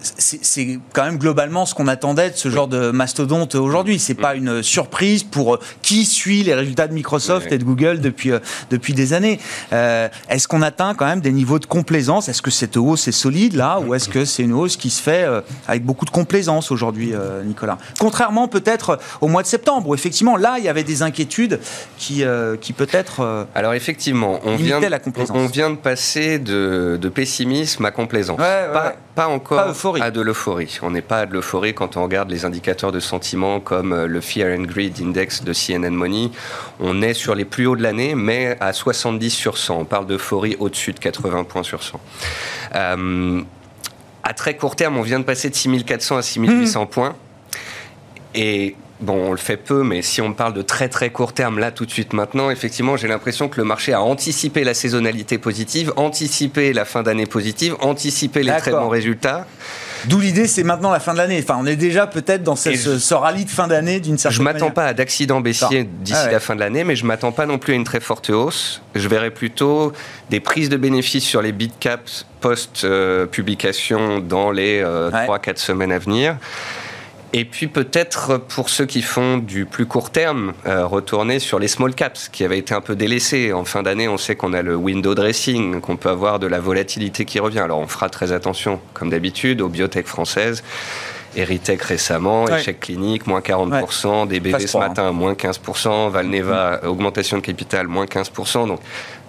c'est 0.02 0.80
quand 0.94 1.04
même 1.04 1.18
globalement 1.18 1.66
ce 1.66 1.74
qu'on 1.74 1.88
attendait 1.88 2.30
de 2.32 2.36
ce 2.38 2.50
genre 2.50 2.68
de 2.68 2.92
mastodonte 2.92 3.56
aujourd'hui. 3.56 4.00
C'est 4.00 4.14
pas 4.14 4.36
une 4.36 4.64
surprise 4.64 5.24
pour 5.24 5.56
euh, 5.56 5.60
qui 5.82 6.06
suit 6.06 6.44
les 6.44 6.54
résultats 6.54 6.88
de 6.88 6.94
Microsoft 6.94 7.52
et 7.52 7.58
de 7.58 7.64
Google 7.64 8.00
depuis 8.00 8.32
euh, 8.32 8.40
depuis 8.70 8.94
des 8.94 9.14
années. 9.14 9.40
Euh, 9.74 10.08
est-ce 10.30 10.48
qu'on 10.48 10.62
atteint 10.62 10.94
quand 10.94 11.06
même 11.06 11.22
des 11.22 11.32
niveaux 11.32 11.60
de 11.60 11.66
complaisance? 11.66 12.30
Est-ce 12.30 12.42
que 12.42 12.52
cette 12.52 12.78
hausse 12.78 13.08
est 13.08 13.14
solide 13.14 13.56
là, 13.56 13.80
ou 13.80 13.94
est-ce 13.94 14.10
que 14.10 14.26
c'est 14.26 14.44
une 14.44 14.54
hausse 14.54 14.78
qui 14.78 14.90
se 14.90 15.02
fait 15.02 15.26
avec 15.68 15.84
beaucoup 15.84 16.06
de 16.06 16.10
complaisance 16.10 16.72
aujourd'hui, 16.72 17.14
Nicolas? 17.46 17.78
Contrairement 18.00 18.48
peut-être 18.48 19.00
au 19.22 19.28
mois 19.28 19.42
de 19.42 19.48
septembre, 19.48 19.90
où 19.90 19.96
effectivement 19.96 20.38
là 20.38 20.56
il 20.58 20.64
y 20.64 20.70
avait 20.70 20.84
des 20.84 21.02
inquiétudes 21.02 21.60
qui 21.98 22.24
qui 22.62 22.74
peut-être 22.74 23.48
alors 23.56 23.74
effectivement 23.74 24.40
on 24.44 24.56
vient 24.56 24.80
la 24.80 25.00
complaisance. 25.00 25.36
on 25.38 25.48
vient 25.48 25.70
de 25.70 25.76
passer 25.76 26.40
de, 26.40 26.98
de 27.00 27.10
pessimisme 27.10 27.86
à 27.86 27.92
complaisance. 27.92 28.38
pas 28.38 28.96
encore 29.28 29.76
à 30.02 30.12
de 30.12 30.22
l'euphorie. 30.22 30.80
On 30.82 30.92
n'est 30.92 31.02
pas 31.02 31.20
à 31.20 31.26
de 31.26 31.34
l'euphorie 31.34 31.74
quand 31.74 31.98
on 31.98 32.04
regarde 32.04 32.30
les 32.30 32.46
indicateurs 32.46 32.92
de 32.92 33.00
sentiment 33.00 33.60
comme 33.60 33.94
euh, 33.94 34.08
le 34.08 34.22
Fear 34.22 34.58
and 34.58 34.64
Greed 34.64 35.02
Index 35.02 35.44
de 35.44 35.54
CNN 35.54 35.90
Money. 35.94 36.32
On 36.80 37.02
est 37.02 37.14
sur 37.14 37.36
les 37.36 37.46
plus 37.46 37.68
hauts 37.68 37.76
de 37.76 37.84
l'année, 37.84 38.16
mais 38.16 38.58
à 38.60 38.74
70 38.74 39.30
sur 39.30 39.58
100. 39.58 39.80
On 39.80 39.86
parle 39.86 40.08
d'euphorie 40.08 40.56
au-dessus 40.60 40.94
de 40.94 41.00
80 41.00 41.44
points 41.44 41.64
sur 41.64 41.84
100. 41.84 42.00
Euh, 42.76 43.42
à 44.24 44.34
très 44.34 44.56
court 44.56 44.76
terme, 44.76 44.98
on 44.98 45.02
vient 45.02 45.20
de 45.20 45.26
passer 45.26 45.50
de 45.50 45.56
6400 45.56 46.18
à 46.18 46.22
6800 46.22 46.84
mmh. 46.84 46.88
points. 46.88 47.16
Et 48.36 48.76
Bon, 49.02 49.30
on 49.30 49.32
le 49.32 49.38
fait 49.38 49.56
peu, 49.56 49.84
mais 49.84 50.02
si 50.02 50.22
on 50.22 50.34
parle 50.34 50.54
de 50.54 50.62
très 50.62 50.90
très 50.90 51.10
court 51.10 51.32
terme, 51.32 51.58
là 51.58 51.72
tout 51.72 51.86
de 51.86 51.92
suite 51.92 52.12
maintenant, 52.12 52.50
effectivement, 52.50 52.98
j'ai 52.98 53.08
l'impression 53.08 53.48
que 53.48 53.56
le 53.58 53.64
marché 53.64 53.94
a 53.94 54.02
anticipé 54.02 54.66
la 54.66 54.74
saisonnalité 54.74 55.38
positive, 55.38 55.94
anticipé 55.96 56.74
la 56.74 56.84
fin 56.84 57.02
d'année 57.02 57.26
positive, 57.26 57.78
anticipé 57.80 58.44
les 58.44 58.56
très 58.58 58.72
bons 58.72 58.90
résultats. 58.90 59.48
D'où 60.06 60.20
l'idée, 60.20 60.48
c'est 60.48 60.64
maintenant 60.64 60.92
la 60.92 61.00
fin 61.00 61.14
de 61.14 61.18
l'année. 61.18 61.40
Enfin, 61.42 61.58
on 61.60 61.66
est 61.66 61.76
déjà 61.76 62.08
peut-être 62.08 62.44
dans 62.44 62.56
ce, 62.56 62.74
ce, 62.74 63.14
rallye 63.14 63.46
de 63.46 63.50
fin 63.50 63.68
d'année 63.68 64.00
d'une 64.00 64.18
certaine 64.18 64.44
manière. 64.44 64.60
Je 64.60 64.64
m'attends 64.64 64.74
pas 64.74 64.86
à 64.86 64.94
d'accident 64.94 65.42
baissier 65.42 65.84
d'ici 65.84 66.18
ah 66.18 66.32
la 66.32 66.40
fin 66.40 66.56
de 66.56 66.60
l'année, 66.60 66.84
mais 66.84 66.96
je 66.96 67.06
m'attends 67.06 67.32
pas 67.32 67.46
non 67.46 67.58
plus 67.58 67.74
à 67.74 67.76
une 67.76 67.84
très 67.84 68.00
forte 68.00 68.30
hausse. 68.30 68.82
Je 68.96 69.08
verrai 69.08 69.32
plutôt 69.32 69.94
des 70.30 70.40
prises 70.40 70.70
de 70.70 70.78
bénéfices 70.78 71.26
sur 71.26 71.42
les 71.42 71.52
big 71.52 71.72
caps 71.80 72.26
post-publication 72.42 74.20
dans 74.20 74.52
les 74.52 74.82
3-4 74.82 74.84
euh, 74.84 75.54
semaines 75.56 75.92
à 75.92 76.00
venir. 76.00 76.38
Et 77.32 77.46
puis 77.46 77.68
peut-être 77.68 78.38
pour 78.38 78.70
ceux 78.70 78.88
qui 78.88 79.04
font 79.04 79.38
du 79.38 79.66
plus 79.66 79.86
court 79.86 80.10
terme, 80.10 80.54
euh, 80.66 80.86
retourner 80.86 81.38
sur 81.38 81.60
les 81.60 81.68
small 81.68 81.94
caps 81.94 82.28
qui 82.30 82.44
avaient 82.44 82.58
été 82.58 82.74
un 82.74 82.82
peu 82.82 82.96
délaissés. 82.96 83.54
En 83.54 83.66
fin 83.66 83.84
d'année, 83.84 84.08
on 84.08 84.18
sait 84.18 84.36
qu'on 84.36 84.54
a 84.54 84.64
le 84.64 84.76
window 84.76 85.14
dressing, 85.14 85.80
qu'on 85.80 85.96
peut 85.96 86.10
avoir 86.10 86.40
de 86.40 86.48
la 86.48 86.60
volatilité 86.60 87.26
qui 87.26 87.40
revient. 87.40 87.60
Alors 87.60 87.80
on 87.80 87.88
fera 87.88 88.10
très 88.10 88.32
attention, 88.32 88.80
comme 88.96 89.12
d'habitude, 89.12 89.62
aux 89.62 89.70
biotech 89.70 90.08
françaises. 90.08 90.64
Eritech 91.36 91.84
récemment, 91.84 92.48
échec 92.48 92.80
clinique, 92.80 93.28
moins 93.28 93.42
40%, 93.42 94.28
DBV 94.28 94.66
ce 94.66 94.78
matin, 94.80 95.10
hein. 95.10 95.12
moins 95.12 95.34
15%, 95.34 96.10
Valneva, 96.10 96.82
augmentation 96.86 97.38
de 97.38 97.44
capital, 97.44 97.88
moins 97.88 98.06
15%. 98.06 98.68
Donc 98.68 98.80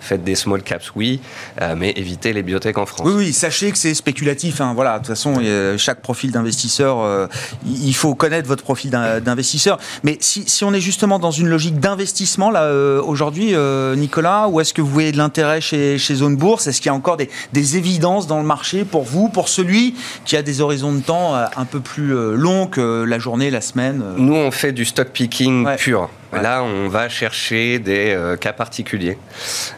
faites 0.01 0.25
des 0.25 0.35
small 0.35 0.63
caps, 0.63 0.93
oui, 0.97 1.21
euh, 1.61 1.75
mais 1.77 1.93
évitez 1.97 2.33
les 2.33 2.43
biotech 2.43 2.79
en 2.79 2.87
France. 2.87 3.03
Oui, 3.05 3.13
oui, 3.17 3.33
sachez 3.33 3.71
que 3.71 3.79
c'est 3.79 3.95
spéculatif. 3.95 4.61
Hein, 4.61 4.73
voilà, 4.75 4.95
de 4.95 4.99
toute 4.99 5.09
façon, 5.09 5.41
chaque 5.77 6.01
profil 6.01 6.33
d'investisseur, 6.33 7.01
euh, 7.01 7.27
il 7.67 7.95
faut 7.95 8.15
connaître 8.15 8.49
votre 8.49 8.63
profil 8.63 8.91
d'investisseur. 8.91 9.79
Mais 10.03 10.17
si, 10.21 10.45
si, 10.47 10.65
on 10.65 10.73
est 10.73 10.81
justement 10.81 11.19
dans 11.19 11.31
une 11.31 11.49
logique 11.49 11.79
d'investissement 11.79 12.51
là 12.51 12.65
euh, 12.65 13.03
aujourd'hui, 13.03 13.55
Nicolas, 13.97 14.49
où 14.49 14.61
est-ce 14.61 14.75
que 14.75 14.83
vous 14.83 14.91
voyez 14.91 15.13
de 15.13 15.19
l'intérêt 15.19 15.61
chez, 15.61 15.99
chez 15.99 16.15
Zone 16.15 16.37
Bourse? 16.37 16.67
Est-ce 16.67 16.81
qu'il 16.81 16.87
y 16.87 16.91
a 16.91 16.95
encore 16.95 17.17
des, 17.17 17.31
des, 17.53 17.77
évidences 17.77 18.27
dans 18.27 18.39
le 18.39 18.47
marché 18.47 18.85
pour 18.85 19.05
vous, 19.05 19.29
pour 19.29 19.49
celui 19.49 19.95
qui 20.25 20.37
a 20.37 20.43
des 20.43 20.61
horizons 20.61 20.93
de 20.93 21.01
temps 21.01 21.35
un 21.35 21.65
peu 21.65 21.81
plus 21.81 22.13
longs 22.35 22.67
que 22.67 23.05
la 23.05 23.19
journée, 23.19 23.51
la 23.51 23.61
semaine 23.61 24.03
Nous, 24.17 24.35
on 24.35 24.51
fait 24.51 24.73
du 24.73 24.85
stock 24.85 25.09
picking 25.11 25.67
pur. 25.77 26.11
Là, 26.33 26.63
on 26.63 26.89
va 26.89 27.09
chercher 27.09 27.79
des 27.79 28.15
euh, 28.15 28.37
cas 28.37 28.53
particuliers. 28.53 29.19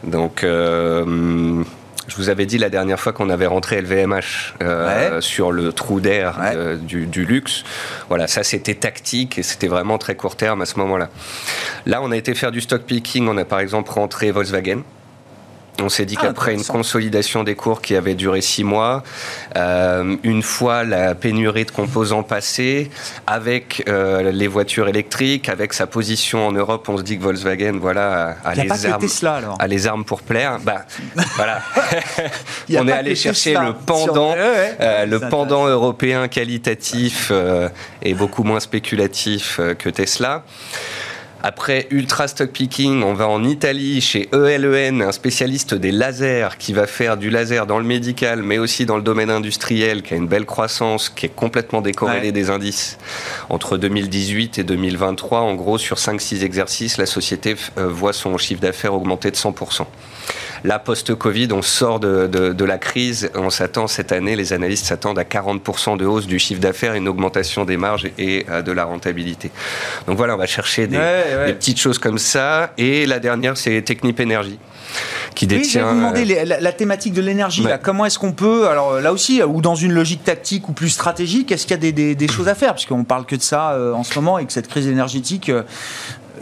Donc, 0.05 0.45
euh, 0.45 1.65
je 2.09 2.17
vous 2.17 2.29
avais 2.29 2.47
dit 2.47 2.59
la 2.59 2.69
dernière 2.69 3.01
fois 3.01 3.13
qu'on 3.13 3.31
avait 3.31 3.47
rentré 3.47 3.81
LVMH 3.81 4.55
euh, 4.63 5.21
sur 5.21 5.51
le 5.51 5.73
trou 5.73 6.01
d'air 6.01 6.39
du, 6.81 7.07
du, 7.07 7.25
luxe. 7.25 7.65
Voilà, 8.09 8.27
ça 8.27 8.43
c'était 8.43 8.75
tactique 8.75 9.39
et 9.39 9.43
c'était 9.43 9.69
vraiment 9.69 9.99
très 9.99 10.15
court 10.15 10.37
terme 10.37 10.61
à 10.63 10.67
ce 10.67 10.79
moment-là. 10.81 11.09
Là, 11.87 12.03
on 12.03 12.11
a 12.11 12.17
été 12.17 12.35
faire 12.35 12.53
du 12.53 12.61
stock 12.61 12.83
picking. 12.83 13.29
On 13.29 13.37
a 13.39 13.45
par 13.45 13.61
exemple 13.61 13.91
rentré 13.91 14.31
Volkswagen. 14.31 14.83
On 15.81 15.89
s'est 15.89 16.05
dit 16.05 16.17
ah, 16.19 16.27
qu'après 16.27 16.55
une 16.55 16.65
consolidation 16.65 17.45
des 17.45 17.55
cours 17.55 17.81
qui 17.81 17.97
avait 17.97 18.15
duré 18.15 18.41
six 18.41 18.63
mois, 18.63 19.03
euh, 19.57 20.17
une 20.23 20.43
fois 20.43 20.85
la 20.85 21.15
pénurie 21.15 21.65
de 21.65 21.71
composants 21.71 22.23
passée, 22.23 22.91
avec 23.27 23.83
euh, 23.89 24.31
les 24.33 24.49
voitures 24.49 24.89
électriques, 24.89 25.49
avec 25.49 25.73
sa 25.73 25.87
position 25.87 26.47
en 26.47 26.53
Europe, 26.53 26.89
on 26.89 26.99
se 26.99 27.03
dit 27.03 27.17
que 27.17 27.23
Volkswagen, 27.23 27.79
voilà, 27.81 28.37
a, 28.45 28.55
les 28.55 28.87
armes, 28.87 29.57
a 29.59 29.67
les 29.67 29.87
armes 29.87 30.05
pour 30.05 30.21
plaire. 30.21 30.59
Bah, 30.63 30.85
voilà. 31.37 31.63
on 32.77 32.87
est 32.87 32.93
allé 32.93 33.15
chercher 33.15 33.55
le 33.55 33.73
pendant, 33.73 34.35
euh, 34.37 35.07
le 35.07 35.21
pendant 35.21 35.67
européen 35.67 36.29
qualitatif 36.29 37.33
et 38.03 38.15
beaucoup 38.15 38.45
moins 38.45 38.61
spéculatif 38.61 39.59
que 39.79 39.89
Tesla. 39.89 40.45
Après 41.45 41.89
Ultra 41.91 42.29
Stock 42.29 42.51
Picking, 42.51 43.03
on 43.03 43.15
va 43.15 43.27
en 43.27 43.43
Italie 43.43 44.01
chez 44.01 44.29
ELEN, 44.33 45.03
un 45.03 45.11
spécialiste 45.11 45.75
des 45.75 45.91
lasers 45.91 46.57
qui 46.57 46.73
va 46.73 46.87
faire 46.87 47.17
du 47.17 47.31
laser 47.31 47.67
dans 47.67 47.79
le 47.79 47.85
médical, 47.85 48.45
mais 48.45 48.59
aussi 48.59 48.87
dans 48.87 48.97
le 48.97 49.03
domaine 49.03 49.29
industriel, 49.29 50.03
qui 50.03 50.15
a 50.15 50.17
une 50.17 50.29
belle 50.29 50.47
croissance, 50.47 51.09
qui 51.09 51.27
est 51.27 51.35
complètement 51.35 51.81
décorrélée 51.81 52.31
des 52.31 52.49
indices. 52.49 52.97
Entre 53.51 53.77
2018 53.77 54.59
et 54.59 54.63
2023, 54.63 55.41
en 55.41 55.55
gros, 55.55 55.79
sur 55.79 55.97
5-6 55.97 56.45
exercices, 56.45 56.97
la 56.97 57.07
société 57.07 57.57
euh, 57.77 57.89
voit 57.89 58.13
son 58.13 58.39
chiffre 58.39 58.61
d'affaires 58.61 58.95
augmenter 58.95 59.33
de 59.33 59.37
100%. 59.37 59.87
Là, 60.65 60.79
post-Covid, 60.79 61.49
on 61.53 61.63
sort 61.63 61.99
de, 62.01 62.65
la 62.65 62.79
crise. 62.79 63.31
On 63.35 63.51
s'attend 63.51 63.87
cette 63.89 64.13
année, 64.13 64.37
les 64.37 64.53
analystes 64.53 64.87
s'attendent 64.87 65.19
à 65.19 65.25
40% 65.25 65.97
de 65.97 66.05
hausse 66.05 66.27
du 66.27 66.39
chiffre 66.39 66.61
d'affaires, 66.61 66.95
une 66.95 67.09
augmentation 67.09 67.65
des 67.65 67.77
marges 67.77 68.09
et 68.19 68.47
euh, 68.49 68.63
de 68.63 68.71
la 68.73 68.85
rentabilité. 68.85 69.51
Donc 70.07 70.17
voilà, 70.17 70.35
on 70.35 70.39
va 70.39 70.47
chercher 70.47 70.87
des, 70.87 70.99
petites 70.99 71.81
choses 71.81 71.99
comme 71.99 72.19
ça. 72.19 72.73
Et 72.79 73.07
la 73.07 73.19
dernière, 73.19 73.57
c'est 73.57 73.83
Technip 73.83 74.21
Énergie 74.21 74.59
qui 75.35 75.47
détient. 75.47 75.83
Oui, 75.83 75.89
je 75.89 75.95
vous 75.95 76.01
demander 76.01 76.37
euh, 76.37 76.57
la, 76.61 76.73
thématique 76.73 77.15
de 77.15 77.23
l'énergie. 77.23 77.67
Comment 77.83 78.05
est-ce 78.05 78.19
qu'on 78.19 78.33
peut, 78.33 78.69
alors 78.69 79.01
là 79.01 79.13
aussi, 79.13 79.43
ou 79.43 79.61
dans 79.61 79.75
une 79.75 79.93
logique 79.93 80.25
tactique 80.25 80.69
ou 80.69 80.73
plus 80.73 80.91
stratégique, 80.91 81.51
est-ce 81.51 81.67
qu'il 81.67 81.83
y 81.83 81.89
a 81.89 81.93
des, 81.93 82.15
des, 82.15 82.29
choses 82.29 82.49
à 82.49 82.55
faire? 82.55 82.75
Puisqu'on 82.75 83.05
parle 83.05 83.25
que 83.25 83.37
de 83.37 83.43
ça 83.43 83.73
euh, 83.73 83.95
en 83.95 84.05
ce 84.05 84.19
moment 84.19 84.39
et 84.39 84.47
que 84.47 84.53
cette 84.53 84.69
crise 84.69 84.87
énergétique 84.87 85.51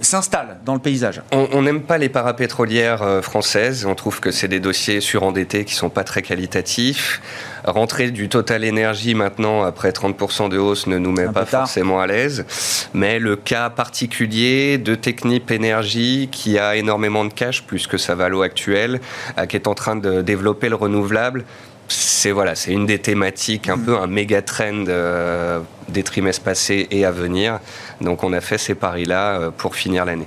s'installe 0.00 0.58
dans 0.64 0.74
le 0.74 0.80
paysage 0.80 1.22
On 1.32 1.62
n'aime 1.62 1.82
pas 1.82 1.98
les 1.98 2.08
parapétrolières 2.08 3.02
euh, 3.02 3.22
françaises. 3.22 3.86
On 3.86 3.94
trouve 3.94 4.20
que 4.20 4.30
c'est 4.30 4.48
des 4.48 4.60
dossiers 4.60 5.00
surendettés 5.00 5.64
qui 5.64 5.74
sont 5.74 5.90
pas 5.90 6.04
très 6.04 6.22
qualitatifs. 6.22 7.20
Rentrer 7.64 8.10
du 8.10 8.28
Total 8.28 8.64
Énergie 8.64 9.14
maintenant 9.14 9.62
après 9.62 9.90
30% 9.90 10.48
de 10.48 10.58
hausse 10.58 10.86
ne 10.86 10.98
nous 10.98 11.12
met 11.12 11.28
pas 11.28 11.44
forcément 11.44 12.00
à 12.00 12.06
l'aise. 12.06 12.46
Mais 12.94 13.18
le 13.18 13.36
cas 13.36 13.70
particulier 13.70 14.78
de 14.78 14.94
Technip 14.94 15.50
Énergie 15.50 16.28
qui 16.32 16.58
a 16.58 16.76
énormément 16.76 17.24
de 17.24 17.32
cash 17.32 17.62
plus 17.62 17.86
que 17.86 17.98
sa 17.98 18.14
valo 18.14 18.42
actuelle, 18.42 19.00
euh, 19.38 19.46
qui 19.46 19.56
est 19.56 19.66
en 19.66 19.74
train 19.74 19.96
de 19.96 20.22
développer 20.22 20.68
le 20.68 20.76
renouvelable, 20.76 21.44
c'est 21.92 22.30
voilà, 22.30 22.54
c'est 22.54 22.72
une 22.72 22.86
des 22.86 22.98
thématiques, 22.98 23.68
un 23.68 23.78
peu 23.78 23.96
un 23.96 24.06
méga 24.06 24.42
trend 24.42 24.84
euh, 24.88 25.60
des 25.88 26.02
trimestres 26.02 26.42
passés 26.42 26.86
et 26.90 27.04
à 27.04 27.10
venir. 27.10 27.58
Donc 28.00 28.22
on 28.22 28.32
a 28.32 28.40
fait 28.40 28.58
ces 28.58 28.74
paris-là 28.74 29.40
euh, 29.40 29.50
pour 29.50 29.74
finir 29.74 30.04
l'année. 30.04 30.26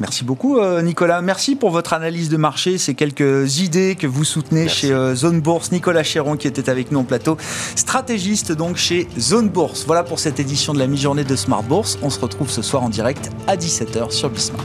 Merci 0.00 0.24
beaucoup 0.24 0.58
euh, 0.58 0.82
Nicolas. 0.82 1.22
Merci 1.22 1.54
pour 1.54 1.70
votre 1.70 1.92
analyse 1.92 2.28
de 2.28 2.36
marché, 2.36 2.78
ces 2.78 2.94
quelques 2.94 3.60
idées 3.60 3.94
que 3.94 4.06
vous 4.06 4.24
soutenez 4.24 4.68
chez 4.68 4.92
Zone 5.14 5.40
Bourse. 5.40 5.70
Nicolas 5.70 6.02
Chéron 6.02 6.36
qui 6.36 6.48
était 6.48 6.68
avec 6.68 6.90
nous 6.90 7.00
en 7.00 7.04
plateau, 7.04 7.36
stratégiste 7.76 8.52
donc 8.52 8.76
chez 8.76 9.08
Zone 9.18 9.48
Bourse. 9.48 9.84
Voilà 9.86 10.02
pour 10.02 10.18
cette 10.18 10.40
édition 10.40 10.74
de 10.74 10.78
la 10.78 10.86
mi-journée 10.86 11.24
de 11.24 11.36
Smart 11.36 11.62
Bourse. 11.62 11.98
On 12.02 12.10
se 12.10 12.18
retrouve 12.18 12.50
ce 12.50 12.62
soir 12.62 12.82
en 12.82 12.88
direct 12.88 13.30
à 13.46 13.56
17h 13.56 14.10
sur 14.10 14.30
Bismart. 14.30 14.64